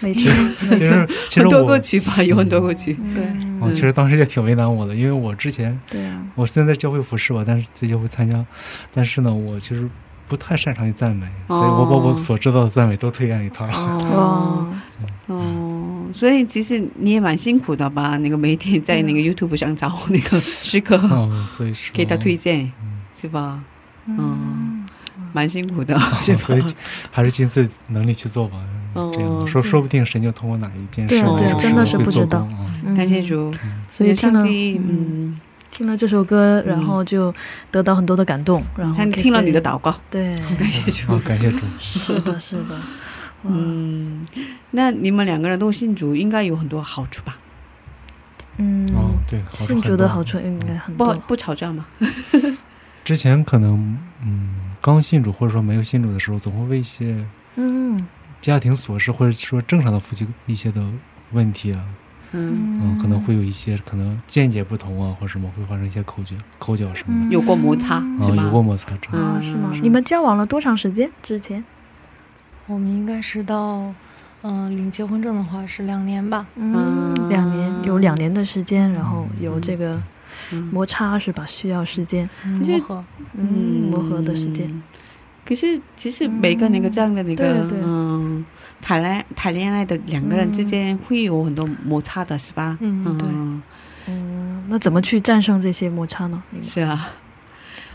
[0.00, 2.94] 每天其实其实很多我歌曲吧，有很多歌曲。
[3.14, 3.24] 对。
[3.60, 8.44] 哦，其实当时也挺为难我的，因为我之前对啊，我虽然在教会服侍吧，但是在教会参加，
[8.92, 9.88] 但是呢，我其实
[10.30, 13.66] 不太擅长于赞美，所以我把我所知道的赞美都推荐给他。
[13.66, 14.68] 哦，
[15.26, 18.16] 哦，所以其实你也蛮辛苦的吧？
[18.18, 23.00] 那个每天在那个 YouTube 上找那个诗歌，哦，所以说给他推荐，嗯。
[23.12, 23.60] 是吧？
[24.06, 24.86] 嗯，
[25.32, 25.98] 蛮辛苦的？
[26.40, 26.62] 所以
[27.10, 28.56] 还是尽自己能力去做吧。
[28.94, 32.48] 哦这样说，说不定神就通过哪一件事对真的是不知道。
[32.96, 33.52] 感谢主，
[33.86, 35.38] 所以上帝，嗯，
[35.70, 37.32] 听了这首歌，然后就
[37.70, 41.20] 得到很多的感动，然后听了你的祷告，对， 感谢主啊，。
[41.24, 41.58] 感谢主。
[41.78, 42.76] 是的，是的，
[43.44, 47.38] 嗯 嗯，那你们两个人都信主，应该有很多好处吧？
[48.58, 51.14] 嗯，哦，对，信主的好处应该很不多。
[51.26, 51.86] 不吵架吗？
[53.04, 57.24] 之前可能嗯刚信主或者说没有信主的时候，总会为一些
[57.56, 58.06] 嗯
[58.42, 60.84] 家庭琐事或者说正常的夫妻一些的
[61.32, 61.82] 问题啊，
[62.32, 68.62] 嗯，嗯，可能会有一些可能见解不同啊，或者什么会发生一些口角、口角什么的，有过摩擦啊，有过吗？
[68.62, 68.92] 摩擦。
[69.12, 69.70] 啊，是吗？
[69.74, 71.10] 嗯你们交往了多长时间？
[71.22, 71.64] 之前？
[72.66, 73.92] 我们应该是到，
[74.42, 76.46] 嗯、领结婚证的话是两年吧。
[76.56, 80.00] 嗯，两年有两年的时间，然后有这个
[80.52, 81.44] 嗯摩擦是吧？
[81.46, 83.04] 需要时间，是磨合，
[83.34, 84.68] 嗯，磨合的时间。
[84.68, 84.82] 嗯
[85.42, 88.44] 可是其实每个那个这样的那个对对嗯
[88.82, 92.76] 谈恋谈恋爱的两个人之间会有很多摩擦的是吧？
[92.80, 93.28] 嗯对
[94.06, 96.42] 嗯，那怎么去战胜这些摩擦呢？
[96.62, 97.10] 是啊。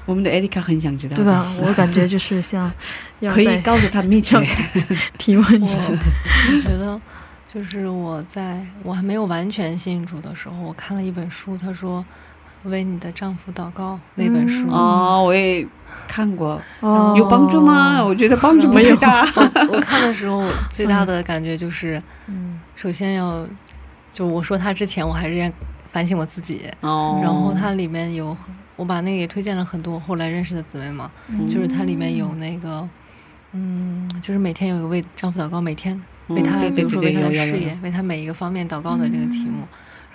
[0.06, 1.52] 我们的艾丽卡很想知道，对吧？？
[1.60, 2.72] 我感觉就是像
[3.22, 4.40] 要可以告诉他秘诀。
[5.18, 5.92] 提问一我下。
[5.92, 7.02] 我觉得，
[7.52, 12.02] 就是我在我还没有完全信主的时候，我看了一本书，他说
[12.66, 14.68] 《为你的丈夫祷告》那本书。
[14.70, 15.66] 哦，我也
[16.08, 18.04] 看过，哦有帮助吗？
[18.04, 19.26] 我觉得帮助不太大。
[19.70, 23.48] 我看的时候最大的感觉就是，嗯首先要，
[24.12, 25.52] 就我说他之前，我还是要
[25.92, 26.62] 反省我自己。
[26.82, 28.36] 哦，然后它里面有，
[28.76, 32.88] 我把那个也推荐了很多我后来认识的姊妹嘛，嗯就是它里面有那个，
[33.54, 39.66] 嗯，就是每天有一个为丈夫祷告，每天为他，比如说为他的事业，为他每一个方面祷告的这个题目。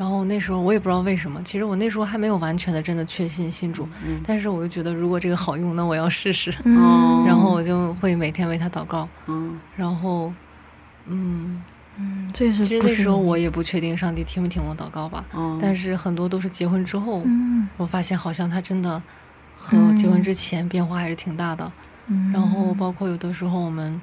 [0.00, 6.50] 然后那时候我也不知道为什么，其实我那时候还没有完全的真的确信信主，嗯但是我就觉得如果这个好用，那我要试试。
[6.64, 7.22] 哦。
[7.26, 10.32] 然后我就会每天为他祷告，嗯然后，
[11.04, 11.62] 嗯，
[11.98, 19.02] 嗯，这也是其实那时候我也不确定上帝听不听我祷告吧，哦，但是很多都是结婚之后，嗯我发现好像他真的
[19.58, 21.70] 和结婚之前变化还是挺大的。
[22.06, 22.32] 嗯。
[22.32, 24.00] 然后包括有的时候我们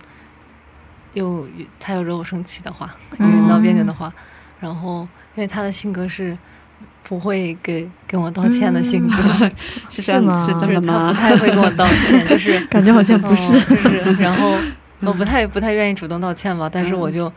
[1.13, 1.47] 又
[1.79, 3.31] 他要惹我生气的话，嗯。
[3.41, 4.13] 又闹别扭的话，
[4.59, 6.37] 然后因为他的性格是
[7.03, 9.15] 不会给跟我道歉的性格，
[9.89, 10.45] 是这样是吗？
[10.45, 11.35] 是真的吗他不？
[11.35, 14.55] 太会跟我道歉，就是 感觉好像不是哦就是 然后
[15.01, 17.31] 我不太不太愿意主动道歉吧，但是我就，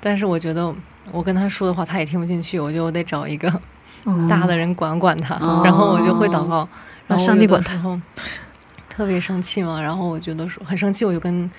[0.00, 0.72] 但是我觉得
[1.12, 3.50] 我跟他说的话他也听不进去，我就得找一个
[4.04, 6.66] 哦大的人管管他，哦然后我就会祷告，
[7.06, 7.78] 然后上帝管他
[8.88, 11.50] 特别生气嘛，然后我觉得说很生气，我就跟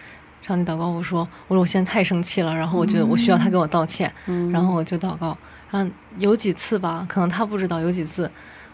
[0.41, 5.37] 上帝祷告，我说我说我现在太生气了，然后我觉得我需要他给我道歉，嗯然后我就祷告，
[5.69, 8.29] 然后有几次吧，可能他不知道，有几次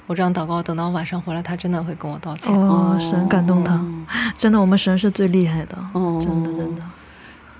[0.07, 2.55] 我这样祷告，等到晚上回来，他真的会跟我道歉。
[2.55, 3.79] 哦，神感动他，
[4.37, 6.81] 真的，我们神是最厉害的，哦真的真的。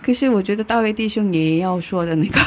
[0.01, 2.39] 可是我觉得大卫弟兄也要说的那个，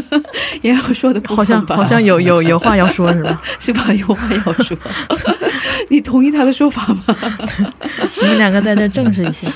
[0.62, 3.42] 也要说的好像好像有有有话要说是吧？
[3.60, 3.92] 是吧？
[3.92, 4.74] 有话要说。
[5.90, 7.04] 你同意他的说法吗？
[8.22, 9.46] 你们两个在这证实一下，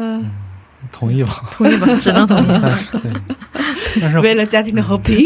[0.00, 0.30] 嗯，
[0.90, 1.44] 同意吧？
[1.52, 1.86] 同意吧？
[2.00, 2.46] 只能同意。
[2.48, 3.12] 但对，
[4.00, 5.16] 但是 为了家庭的和平。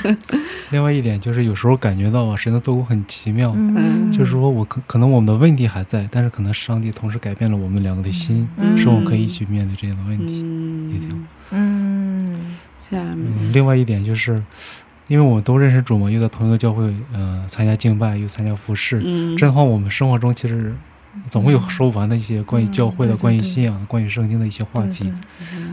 [0.70, 10.38] 另外一点就是有时候感觉到啊，神的做工很奇妙，嗯，就是说我可可能我们的问题还在，但是可能上帝同时改变了我们两个的心，嗯使我们可以一起面对这样的问题。
[10.92, 12.56] 也挺嗯，嗯
[12.90, 14.42] 是啊，嗯，另外一点就是，
[15.06, 20.74] 因为我们都认识主嘛，又在同一个教会，呃，参加敬拜，又参加服饰，嗯，这样的话，我们生活中其实
[21.30, 25.12] 总会有说不完的一些关于教会的、关于信仰的、关于圣经的一些话题。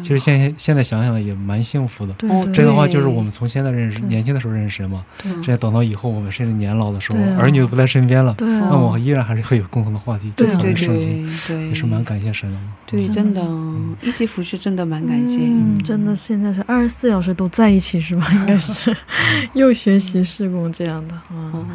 [0.01, 2.13] 其实现在现在想想也蛮幸福的。
[2.53, 5.05] 这样的话，就是我们从现在认识，年轻的时候认识神嘛，
[5.43, 12.73] 这样等到以后我们甚至年老的时候儿女都不在身边了，那我依然还是会有共同的话题，就对啊讨对对论圣经，对，也是蛮感谢神的嘛。
[12.87, 13.41] 对，嗯真的，
[14.01, 15.37] 一起服侍真的蛮感谢。
[15.39, 18.27] 嗯，真的现在是二十四小时都在一起是吧？
[18.33, 18.95] 应该是
[19.53, 21.23] 又学习事工这样的啊
[21.53, 21.65] 哦，，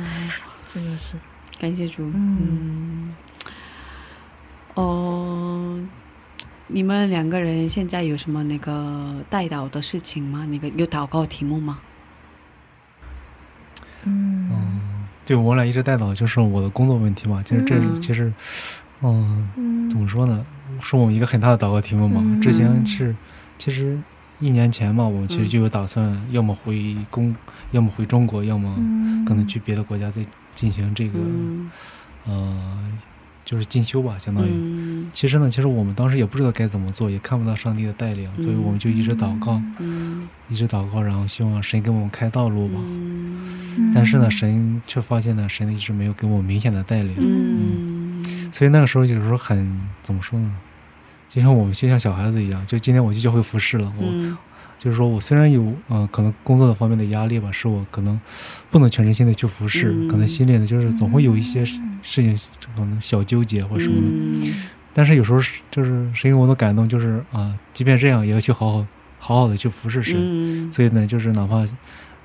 [0.68, 1.14] 真的是。
[1.58, 2.02] 感谢主。
[2.02, 3.14] 嗯嗯，
[4.76, 5.78] 哦，
[6.66, 10.46] 你们两个人现在有什么那个代导的事情吗？
[10.50, 11.78] 那个有祷告题目吗？
[14.04, 14.80] 嗯嗯，
[15.24, 18.32] 对我俩一直代祷就是我的工作问题嘛，其实这嗯其实，
[19.02, 20.44] 嗯，嗯怎么说呢？
[20.80, 22.20] 是我们一个很大的祷告题目嘛。
[22.22, 23.16] 嗯之前是，
[23.58, 23.98] 其实
[24.40, 27.34] 一年前嘛，我们其实嗯就有打算，要么回公，
[27.70, 30.22] 要么回中国，要么嗯可能去别的国家再
[30.54, 31.70] 进行这个，嗯
[32.26, 32.92] 呃，
[33.46, 34.50] 就是进修吧，相当于。
[34.50, 42.74] 嗯其实呢，其实我们当时也不知道该怎么做，也看不到上帝的带领，所以我们就一直祷告，嗯一直祷告，然后希望神给我们开道路吧。
[42.78, 47.14] 嗯但是呢，神却发现呢，神一直没有给我们明显的带领。
[47.18, 50.52] 嗯所以那个时候有时候很怎么说呢？
[51.30, 54.36] 就像我们就像小孩子一样，就今天我去教会服侍了，我嗯
[54.78, 58.20] 就是说我虽然有嗯、呃可能工作的方面的压力吧，是我可能
[58.70, 62.36] 不能全身心的去服侍，嗯可能心里呢就是总会有一些事事情
[62.76, 64.46] 可能小纠结或什么的。
[64.48, 64.54] 嗯
[64.94, 68.86] 但是有时候是就是神给我的感动，就是啊，即便这样也要去好好
[69.18, 70.14] 好好的去服侍神。
[70.18, 71.66] 嗯所以呢，就是哪怕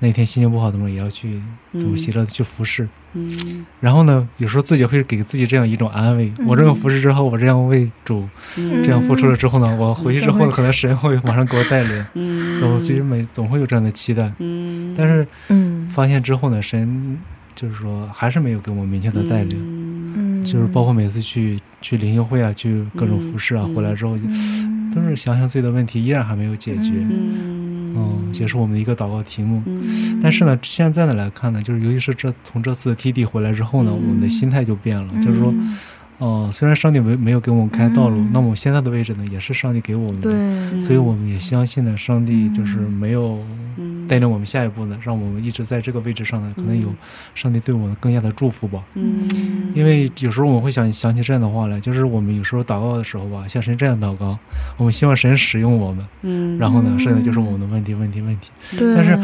[0.02, 1.40] 那天心情不好的时候，也要去
[1.72, 1.88] 嗯。
[1.90, 2.88] 有喜乐的去服侍。
[3.14, 3.64] 嗯。
[3.80, 6.46] 然后呢，有时候自己会给自己这样一种安慰：嗯。
[6.48, 8.82] 我这样服侍之后，我这样为主嗯。
[8.82, 12.04] 这样付出了之后呢，我回去之后呢，可能神会马上给我带领。
[12.14, 12.58] 嗯。
[12.58, 15.88] 总其实每总会有这样的期待，嗯，但是嗯。
[15.94, 17.16] 发现之后呢，神
[17.54, 19.56] 就是说还是没有给我们明确的带领。
[19.56, 20.42] 嗯。
[20.42, 24.90] 嗯，就是包括每次去去灵修会啊，去各种服侍啊，嗯回来之后嗯。
[24.92, 26.90] 都是想想自己的问题，依然还没有解决。
[26.92, 27.61] 嗯
[27.94, 29.62] 嗯，也是我们的一个祷告题目。
[29.66, 30.20] 嗯。
[30.22, 34.02] 但是呢，现在呢来看呢，就是尤其是这从这次 TD 回来之后呢，嗯。
[34.08, 35.54] 我们的心态就变了，就是说，
[36.18, 38.30] 哦、虽然上帝没没有给我们开道路，嗯。
[38.32, 42.78] 那么我现在的位置呢，也是上帝给我们的，所以我们也相信呢，上帝就是。
[42.78, 43.38] 嗯没有
[43.78, 44.06] 嗯。
[44.06, 46.94] 带领我们下一步呢，让我们一直在这个位置上呢，可能有嗯。
[47.34, 48.82] 上帝对我们更加的祝福吧。
[48.94, 49.26] 嗯，
[49.74, 54.38] 因为有时候我们会想想起这样的话来，就是我们有时候祷告的时候吧，像神这样祷告，
[54.76, 58.50] 我们希望神使用我们，嗯，然后呢，剩下就是我们的问题，问题，问题。
[58.76, 59.18] 对，但是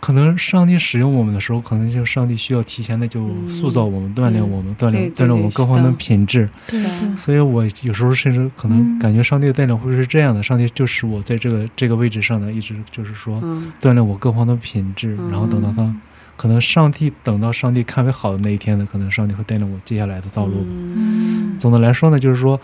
[0.00, 6.48] 可能上帝使用我们的时候，可能就上帝需要提前的就塑造我们、锻炼我们、锻炼锻炼我们各方面的品质。
[6.66, 15.94] 对对所以我有时候甚至可能嗯感觉上帝的带领会是这样的，上帝就使我在这个这个位置上呢，一直就是说嗯锻炼我各方的品质，嗯然后等到他。
[16.36, 20.64] 可能上帝等到上帝看为好的那一天呢，可能上帝会带领我接下来的道路。
[20.64, 22.60] 嗯总的来说呢，就是说，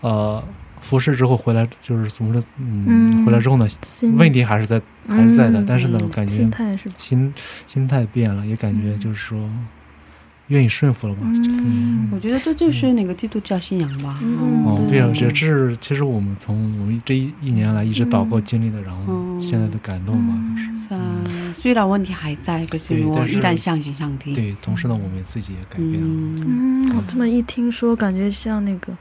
[0.00, 0.40] 呃，
[0.86, 3.66] 服侍之后回来，就是怎么说，嗯，嗯回来之后呢，
[4.16, 6.88] 问题还是在还是在的，嗯但是呢，嗯感觉心态是？
[6.98, 7.34] 心
[7.66, 9.50] 心态变了，也感觉嗯就是说，
[10.48, 11.20] 愿意顺服了吧。
[11.24, 14.18] 嗯我觉得这就是那个基督教信仰吧。
[14.22, 21.24] 嗯哦，对这样这这是其实我们从我们这一一年来一直祷告嗯经历的，然后嗯现在的感动吧，就是是啊，
[21.58, 24.34] 虽然问题还在，可是我依然相信上帝。
[24.34, 24.56] 对。
[24.62, 26.00] 同时呢，我们自己也改变了。
[26.00, 28.92] 嗯嗯，我这么一听说，感觉像那个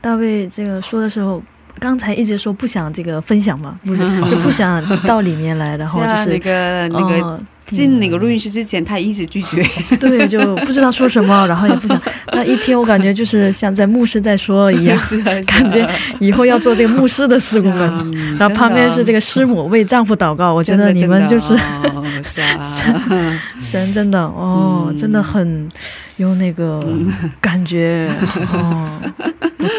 [0.00, 1.42] 大卫这个说的时候，
[1.78, 4.02] 刚才一直说不想这个分享嘛，不是？
[4.02, 4.26] 嗯。
[4.28, 9.64] 就不想到里面来，然后 就是那个那个呃进那个录音室之前，他一直拒绝。
[10.00, 12.00] 对，就不知道说什么，然后也不想。
[12.26, 14.98] 他一听我感觉就是像在牧师在说一样，
[15.46, 17.90] 感觉以后要做这个牧师的事工们。
[18.14, 23.40] 嗯然后旁边是这个个，师母为丈夫祷告，我我觉得你们就是哦是啊，
[23.72, 24.96] 人真的哦，嗯。
[24.96, 25.68] 真的很
[26.16, 26.84] 有那个
[27.40, 28.10] 感觉
[28.52, 29.00] 哦，
[29.56, 29.74] 不错，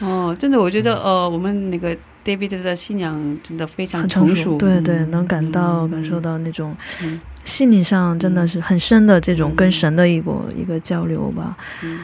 [0.00, 11.56] 哦，真的，我觉得呃，我们那个 David 的信仰真的非常成熟，熟，对对，嗯能感到嗯感受到那种嗯心理上真的是很深的这种嗯跟神的一个一个交流吧。
[11.82, 12.00] 嗯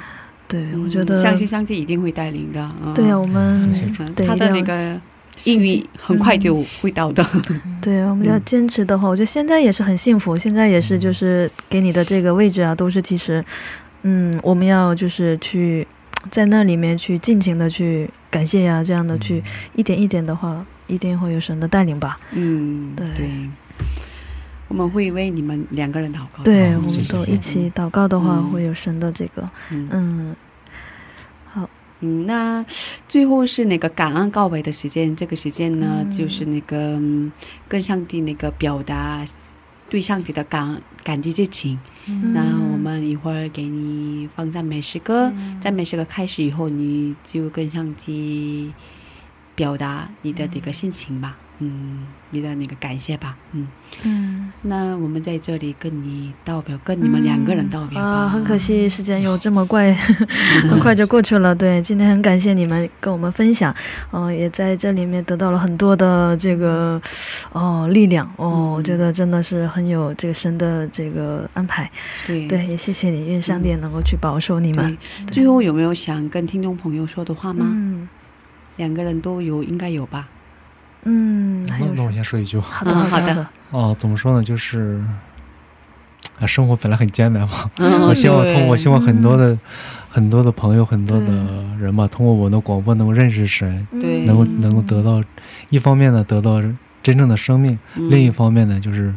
[0.47, 2.69] 对，嗯我觉得相信上帝一定会带领的。
[2.85, 3.73] 嗯对啊，我们
[4.17, 5.01] 他的那个
[5.45, 7.25] 应允很快就会到的。
[7.81, 10.37] 对，我们要嗯坚持的话，我觉得现在也是很幸福。
[10.37, 13.43] 现在也是就是给你的这个位置啊，都是其实，
[14.03, 15.87] 嗯，我们要就是去
[16.29, 19.43] 在那里面去尽情的去感谢呀、这样的去
[19.75, 22.19] 一点一点的话，一定会有神的带领吧。
[22.33, 23.31] 嗯，对。
[24.69, 26.45] 我们会为你们两个人祷告。
[26.45, 28.51] 对，我们都一起祷告的话，嗯。
[28.51, 29.89] 会有神的这个，嗯。
[29.91, 30.37] 嗯，
[32.01, 32.65] 嗯，那
[33.09, 36.11] 最后是那个感恩告白的时间，这个时间呢，嗯。
[36.11, 37.33] 就是那个嗯
[37.67, 39.25] 跟上帝那个表达
[39.91, 41.79] 对上帝的感感激之情。
[42.07, 42.33] 嗯。
[42.33, 42.41] 那
[42.73, 45.31] 我们一会儿给你放赞美诗歌，
[45.61, 48.73] 赞美诗歌开始以后，你就跟上帝
[49.55, 51.50] 表达你的这个心情吧，嗯，
[52.31, 53.67] 你的那个感谢吧，嗯。
[54.03, 58.05] 嗯那我们在这里跟你道别，跟你们两个人道别吧。
[58.05, 59.93] 啊，很可惜时间有这么快，
[60.69, 61.55] 很快就过去了。
[61.55, 63.75] 对，今天很感谢你们跟我们分享，
[64.13, 67.01] 嗯、也在这里面得到了很多的这个
[67.53, 71.91] 哦力量哦，嗯我觉得真的是很有这个神的这个安排。
[72.27, 74.97] 对对，也谢谢你，愿上帝能够去保守你们。
[75.27, 77.67] 最后有没有想跟听众朋友说的话吗？
[77.71, 78.09] 嗯
[78.77, 80.27] 两个人都有，应该有吧？
[81.05, 82.79] 嗯，那那我先说一句话？
[82.79, 84.43] 好的嗯好的哦，怎么说呢？
[84.43, 85.03] 就是
[86.39, 87.71] 啊，生活本来很艰难嘛。
[87.79, 89.57] 嗯 我希望通，我希望很多的、
[90.11, 91.27] 很多的朋友、很多的
[91.79, 94.25] 人吧，通过我的广播能够认识神，对。
[94.25, 95.23] 能够嗯能够得到，
[95.71, 96.61] 一方面呢得到
[97.03, 98.11] 真正的生命，嗯。
[98.11, 99.15] 另一方面呢就是，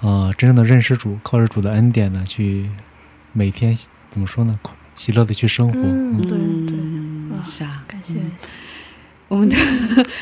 [0.00, 2.70] 呃，真正的认识主，靠着主的恩典呢去
[3.32, 3.76] 每天
[4.10, 5.78] 怎么说呢，快喜乐的去生活。
[5.78, 6.22] 嗯嗯。
[6.22, 8.20] 对对，嗯啊是啊，感谢嗯。
[8.20, 8.52] 感谢。
[9.30, 9.56] 我们的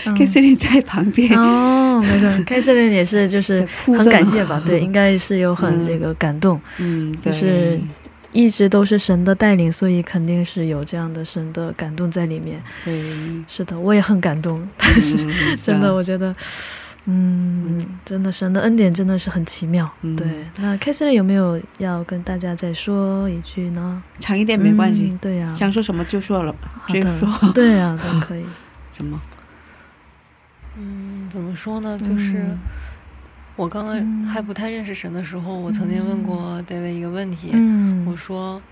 [0.05, 0.15] 嗯。
[0.15, 7.81] K 四零在旁边，哦，没事，开森人也是， 就是很感谢吧，对，应该是有很嗯这个感动，嗯，就是
[8.33, 12.63] 一直都是神的带领，所以肯定是有这样的神的感动在里面。
[12.85, 13.03] 对，
[13.49, 16.35] 是的，我也很感动，但是嗯真的，我觉得，
[17.07, 19.89] 嗯，真的神的恩典真的是很奇妙。
[20.03, 20.15] 嗯。
[20.15, 24.03] 对，那凯瑟琳有没有要跟大家再说一句呢？
[24.21, 25.09] 长一点没关系。
[25.11, 26.55] 嗯，对呀、想说什么就说了，
[26.89, 27.53] 就好的说。
[27.55, 28.45] 对呀、都可以。
[28.93, 29.21] 什么。
[30.77, 31.99] 嗯，怎么说呢？
[31.99, 32.59] 就是嗯。
[33.57, 38.63] 我刚刚还不太认识神的时候，我曾经问过 David 一个问题，嗯，我说，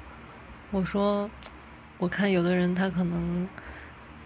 [0.71, 1.29] 我说，
[1.99, 3.49] 我看有的人他可能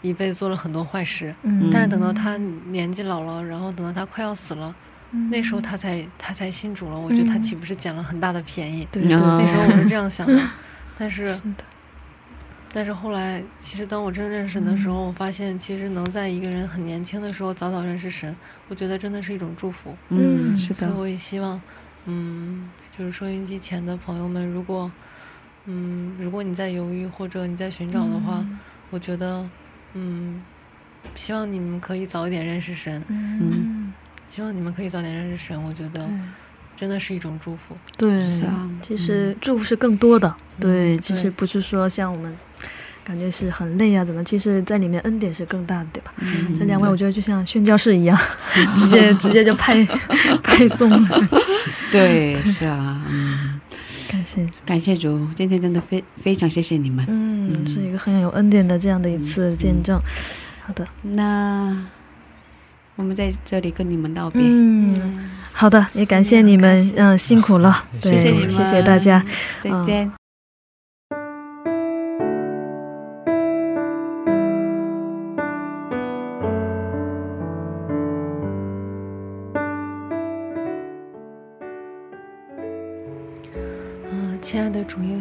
[0.02, 4.74] 一辈子做了很多坏事，嗯，但是等到他年纪老了，然后等到他快要死了，
[5.12, 8.86] 嗯那时候他才他才信主了，我觉得他岂不是捡了很大的便宜？
[8.92, 9.02] 对？
[9.04, 9.16] 那
[9.48, 10.46] 时候我是这样想的，
[10.94, 11.40] 但是
[12.72, 18.34] 但是后来，其实当我真认识神的时候，我发现其实能在一个人很年轻的时候早早认识神，
[18.68, 19.94] 我觉得真的是一种祝福。
[20.10, 21.60] 嗯，嗯是的，所以我也希望，
[22.06, 24.90] 嗯，就是收音机前的朋友们，如果，
[25.66, 28.46] 嗯，如果你在犹豫或者你在寻找的话，
[28.90, 29.44] 我觉得，
[29.94, 30.40] 嗯，
[31.16, 33.92] 希望你们可以早一点认识神，嗯，
[34.28, 36.08] 希望你们可以早点认识神，我觉得
[36.76, 37.76] 真的是一种祝福。
[37.98, 40.32] 对是啊其实祝福是更多的。
[40.60, 42.36] 对，其实不是说像我们
[43.10, 44.22] 感觉是很累啊，怎么？
[44.22, 46.12] 其实在里面恩典是更大的，对吧？
[46.18, 46.54] 嗯。
[46.56, 48.16] 这两位我觉得就像宣教士一样，
[48.76, 49.84] 直接 直接就派
[50.44, 51.28] 派送了。
[51.90, 53.60] 对，是啊，嗯，
[54.08, 57.04] 感谢，感谢主，今天真的非非常谢谢你们。
[57.08, 60.00] 嗯，是一个很有恩典的这样的一次见证。
[60.64, 61.76] 好的，那
[62.94, 69.26] 我们在这里跟你们道别，嗯，好的，也感谢你们，嗯，辛苦了，对，谢谢你们，谢谢大家，，
[69.64, 70.19] 再见。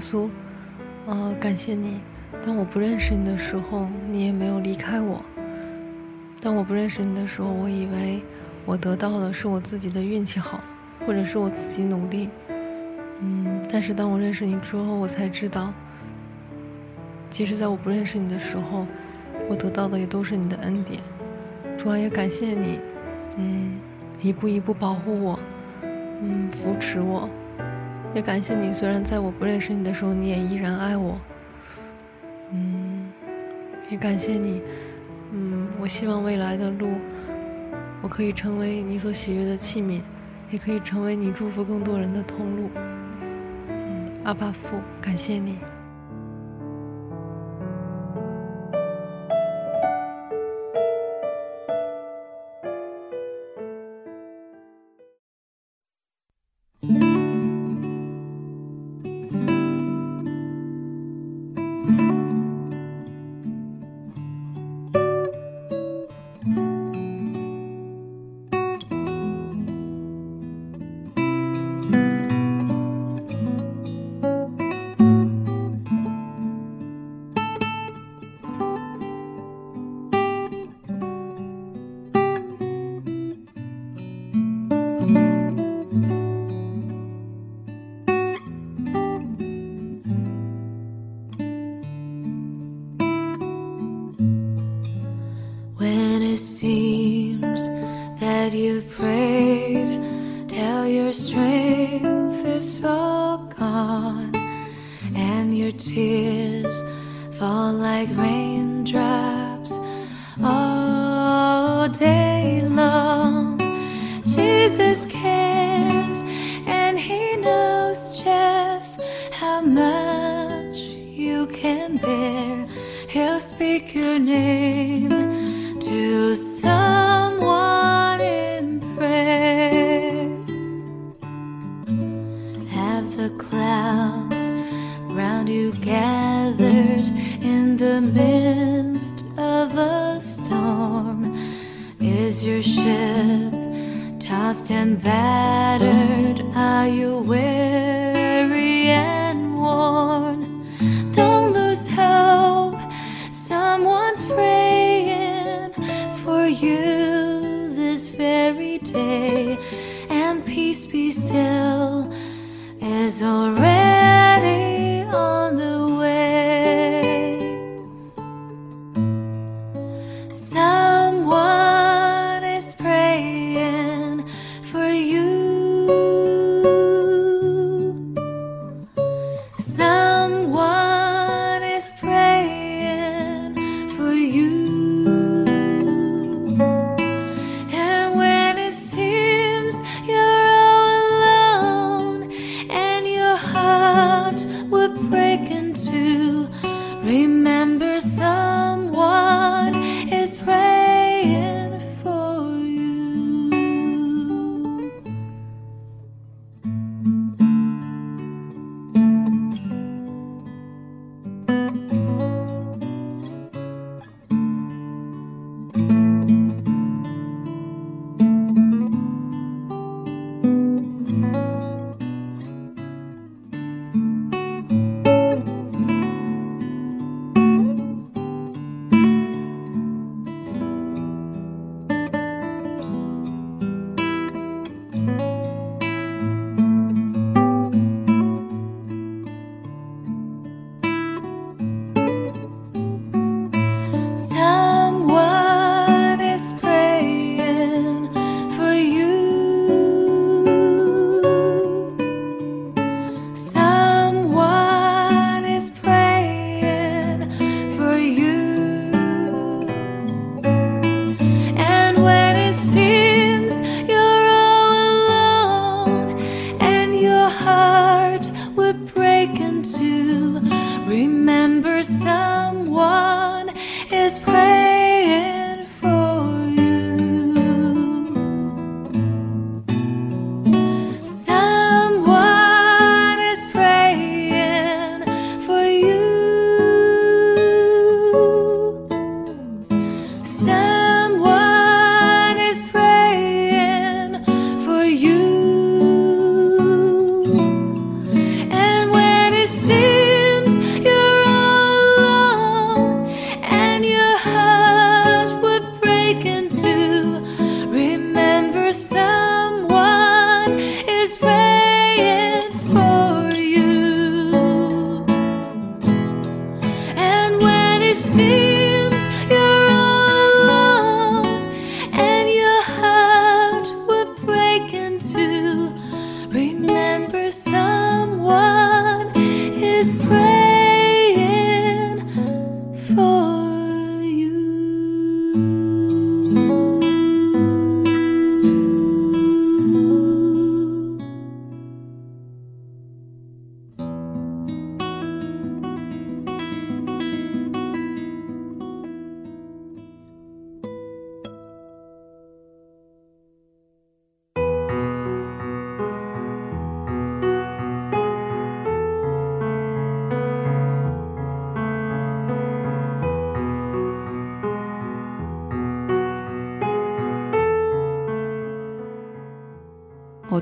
[0.10, 0.30] 的主耶稣，
[1.05, 1.99] 呃，感谢你。
[2.43, 5.22] 当我不认识你的时候，你也没有离开我。
[6.41, 8.22] 当我不认识你的时候，我以为
[8.66, 10.60] 我得到的是我自己的运气好，
[11.05, 12.30] 或者是我自己努力。
[13.22, 15.72] 嗯，但是当我认识你之后，我才知道，
[17.30, 18.88] 其实在我不认识你的时候，
[19.49, 21.01] 我得到的也都是你的恩典。
[21.78, 22.80] 主啊，也感谢你，
[23.38, 23.78] 嗯，
[24.22, 25.39] 一步一步保护我，
[25.84, 27.30] 嗯，扶持我。
[28.14, 31.18] 也感谢你，虽然在我不认识你的时候，你也依然爱我。
[32.51, 33.12] 嗯，
[33.89, 34.62] 也感谢你，
[35.32, 36.89] 嗯，我希望未来的路，
[38.01, 40.01] 我可以成为你所喜悦的器皿，
[40.49, 42.70] 也可以成为你祝福更多人的通路。
[43.70, 45.60] 嗯，阿爸父，感谢你。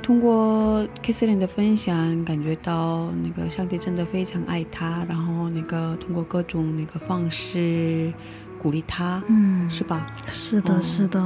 [0.07, 8.13] 通过 k i s s l i n 的分享，感觉到那个上帝真的非常爱他，然后那个通过各种那个方式
[8.57, 10.07] 鼓励他，嗯，是吧？
[10.29, 11.21] 是的，哦是的，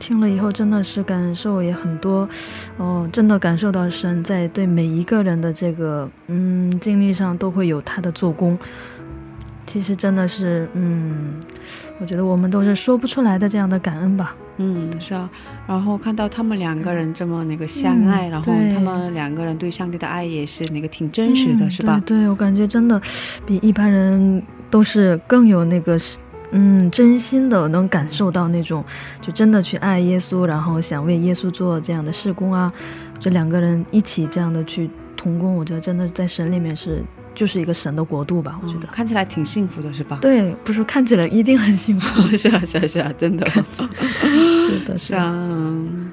[0.00, 2.28] 听了以后真的是感受也很多，
[2.78, 8.58] 哦，真的感受到神在对每一个人的这个嗯经历上都会有他的做工。
[9.66, 11.34] 其实真的是，嗯，
[12.00, 14.34] 我觉得我们都是说不出来的这样的感恩吧。
[14.58, 15.28] 嗯，是啊。
[15.66, 22.02] 然后看到他们两个人这么那个相爱，嗯然后他们两个人对上帝的爱也是那个挺真实的，嗯是吧？
[22.06, 23.00] 对对，我感觉真的
[23.44, 26.18] 比一般人都是更有那个是。
[26.52, 28.82] 嗯，真心的能感受到那种，
[29.20, 32.70] 就真的去爱耶稣，然后想为耶稣做这样的事工啊，
[33.18, 37.02] 这两个人一起这样的去同工，我觉得真的在神里面是
[37.36, 38.86] 就是一个神的国度吧，我觉得。
[38.88, 40.18] 嗯看起来挺幸福的，是吧？
[40.20, 43.46] 对，不是看起来一定很幸福， 是啊，是啊，是啊，真的。
[43.52, 46.10] 是的，是啊，嗯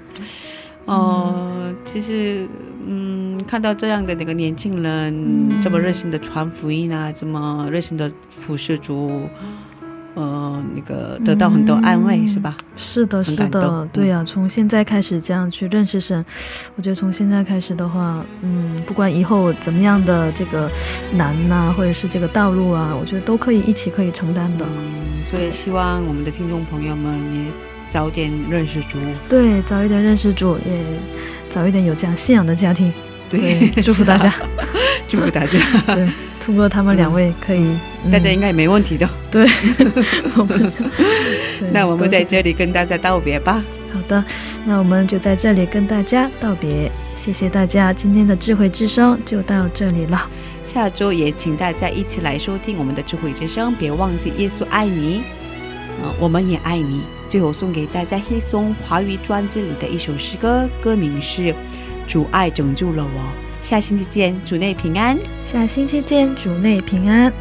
[0.85, 2.45] 哦、其实，
[2.85, 5.13] 嗯，看到这样的那个年轻人、
[5.49, 9.29] 嗯这么热心的传福音啊，这么热心的服侍主，
[10.15, 12.53] 呃，那个得到很多安慰，嗯是吧？
[12.77, 16.23] 是的，是的，对呀、从现在开始这样去认识神，
[16.75, 20.69] 我觉得从现在开始的话，嗯，不管以后怎么样的这个
[21.13, 24.65] 难呐、或者是这个道路啊，我觉得都可以一起可以承担的。
[24.65, 27.51] 嗯，所以希望我们的听众朋友们也
[27.89, 30.83] 早点认识主，对，早一点认识主，也
[31.49, 32.93] 早一点有这样信仰的家庭。
[33.29, 34.31] 对，祝福大家。
[35.07, 35.59] 祝福大家，
[35.93, 36.09] 对，
[36.43, 37.63] 通过他们两位可以，
[38.03, 39.09] 嗯大家应该也没问题的。
[39.31, 39.47] 对，
[41.71, 43.63] 那我们在这里跟大家道别吧。
[43.93, 44.23] 好的，
[44.65, 50.27] 那我们就在这里跟大家道别，谢谢大家，今天的智慧之声就到这里了。
[50.65, 55.21] 下周也请大家一起来收听我们的智慧之声，别忘记耶稣爱你，
[56.01, 57.01] 呃，我们也爱你。
[57.29, 61.41] 最后送给大家黑松华语专辑里的一首诗歌，歌名是
[62.07, 63.21] 《主爱拯救了我》。
[63.63, 65.17] 下星期见，主内平安。
[65.45, 67.33] 下星期见，主内平安。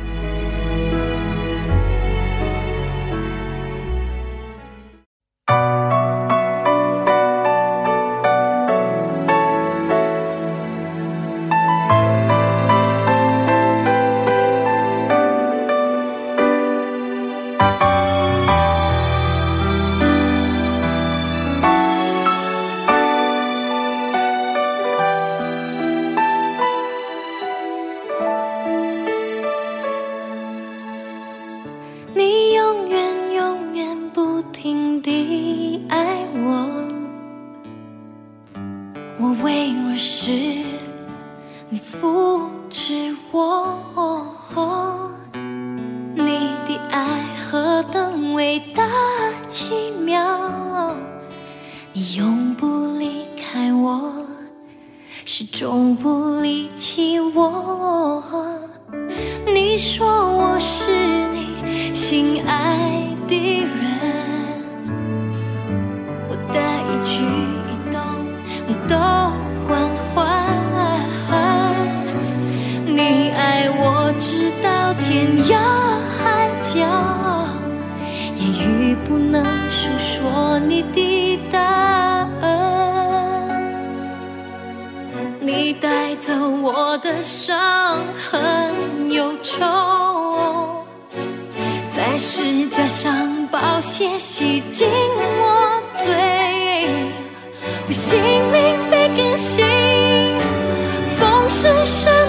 [101.62, 102.21] 深深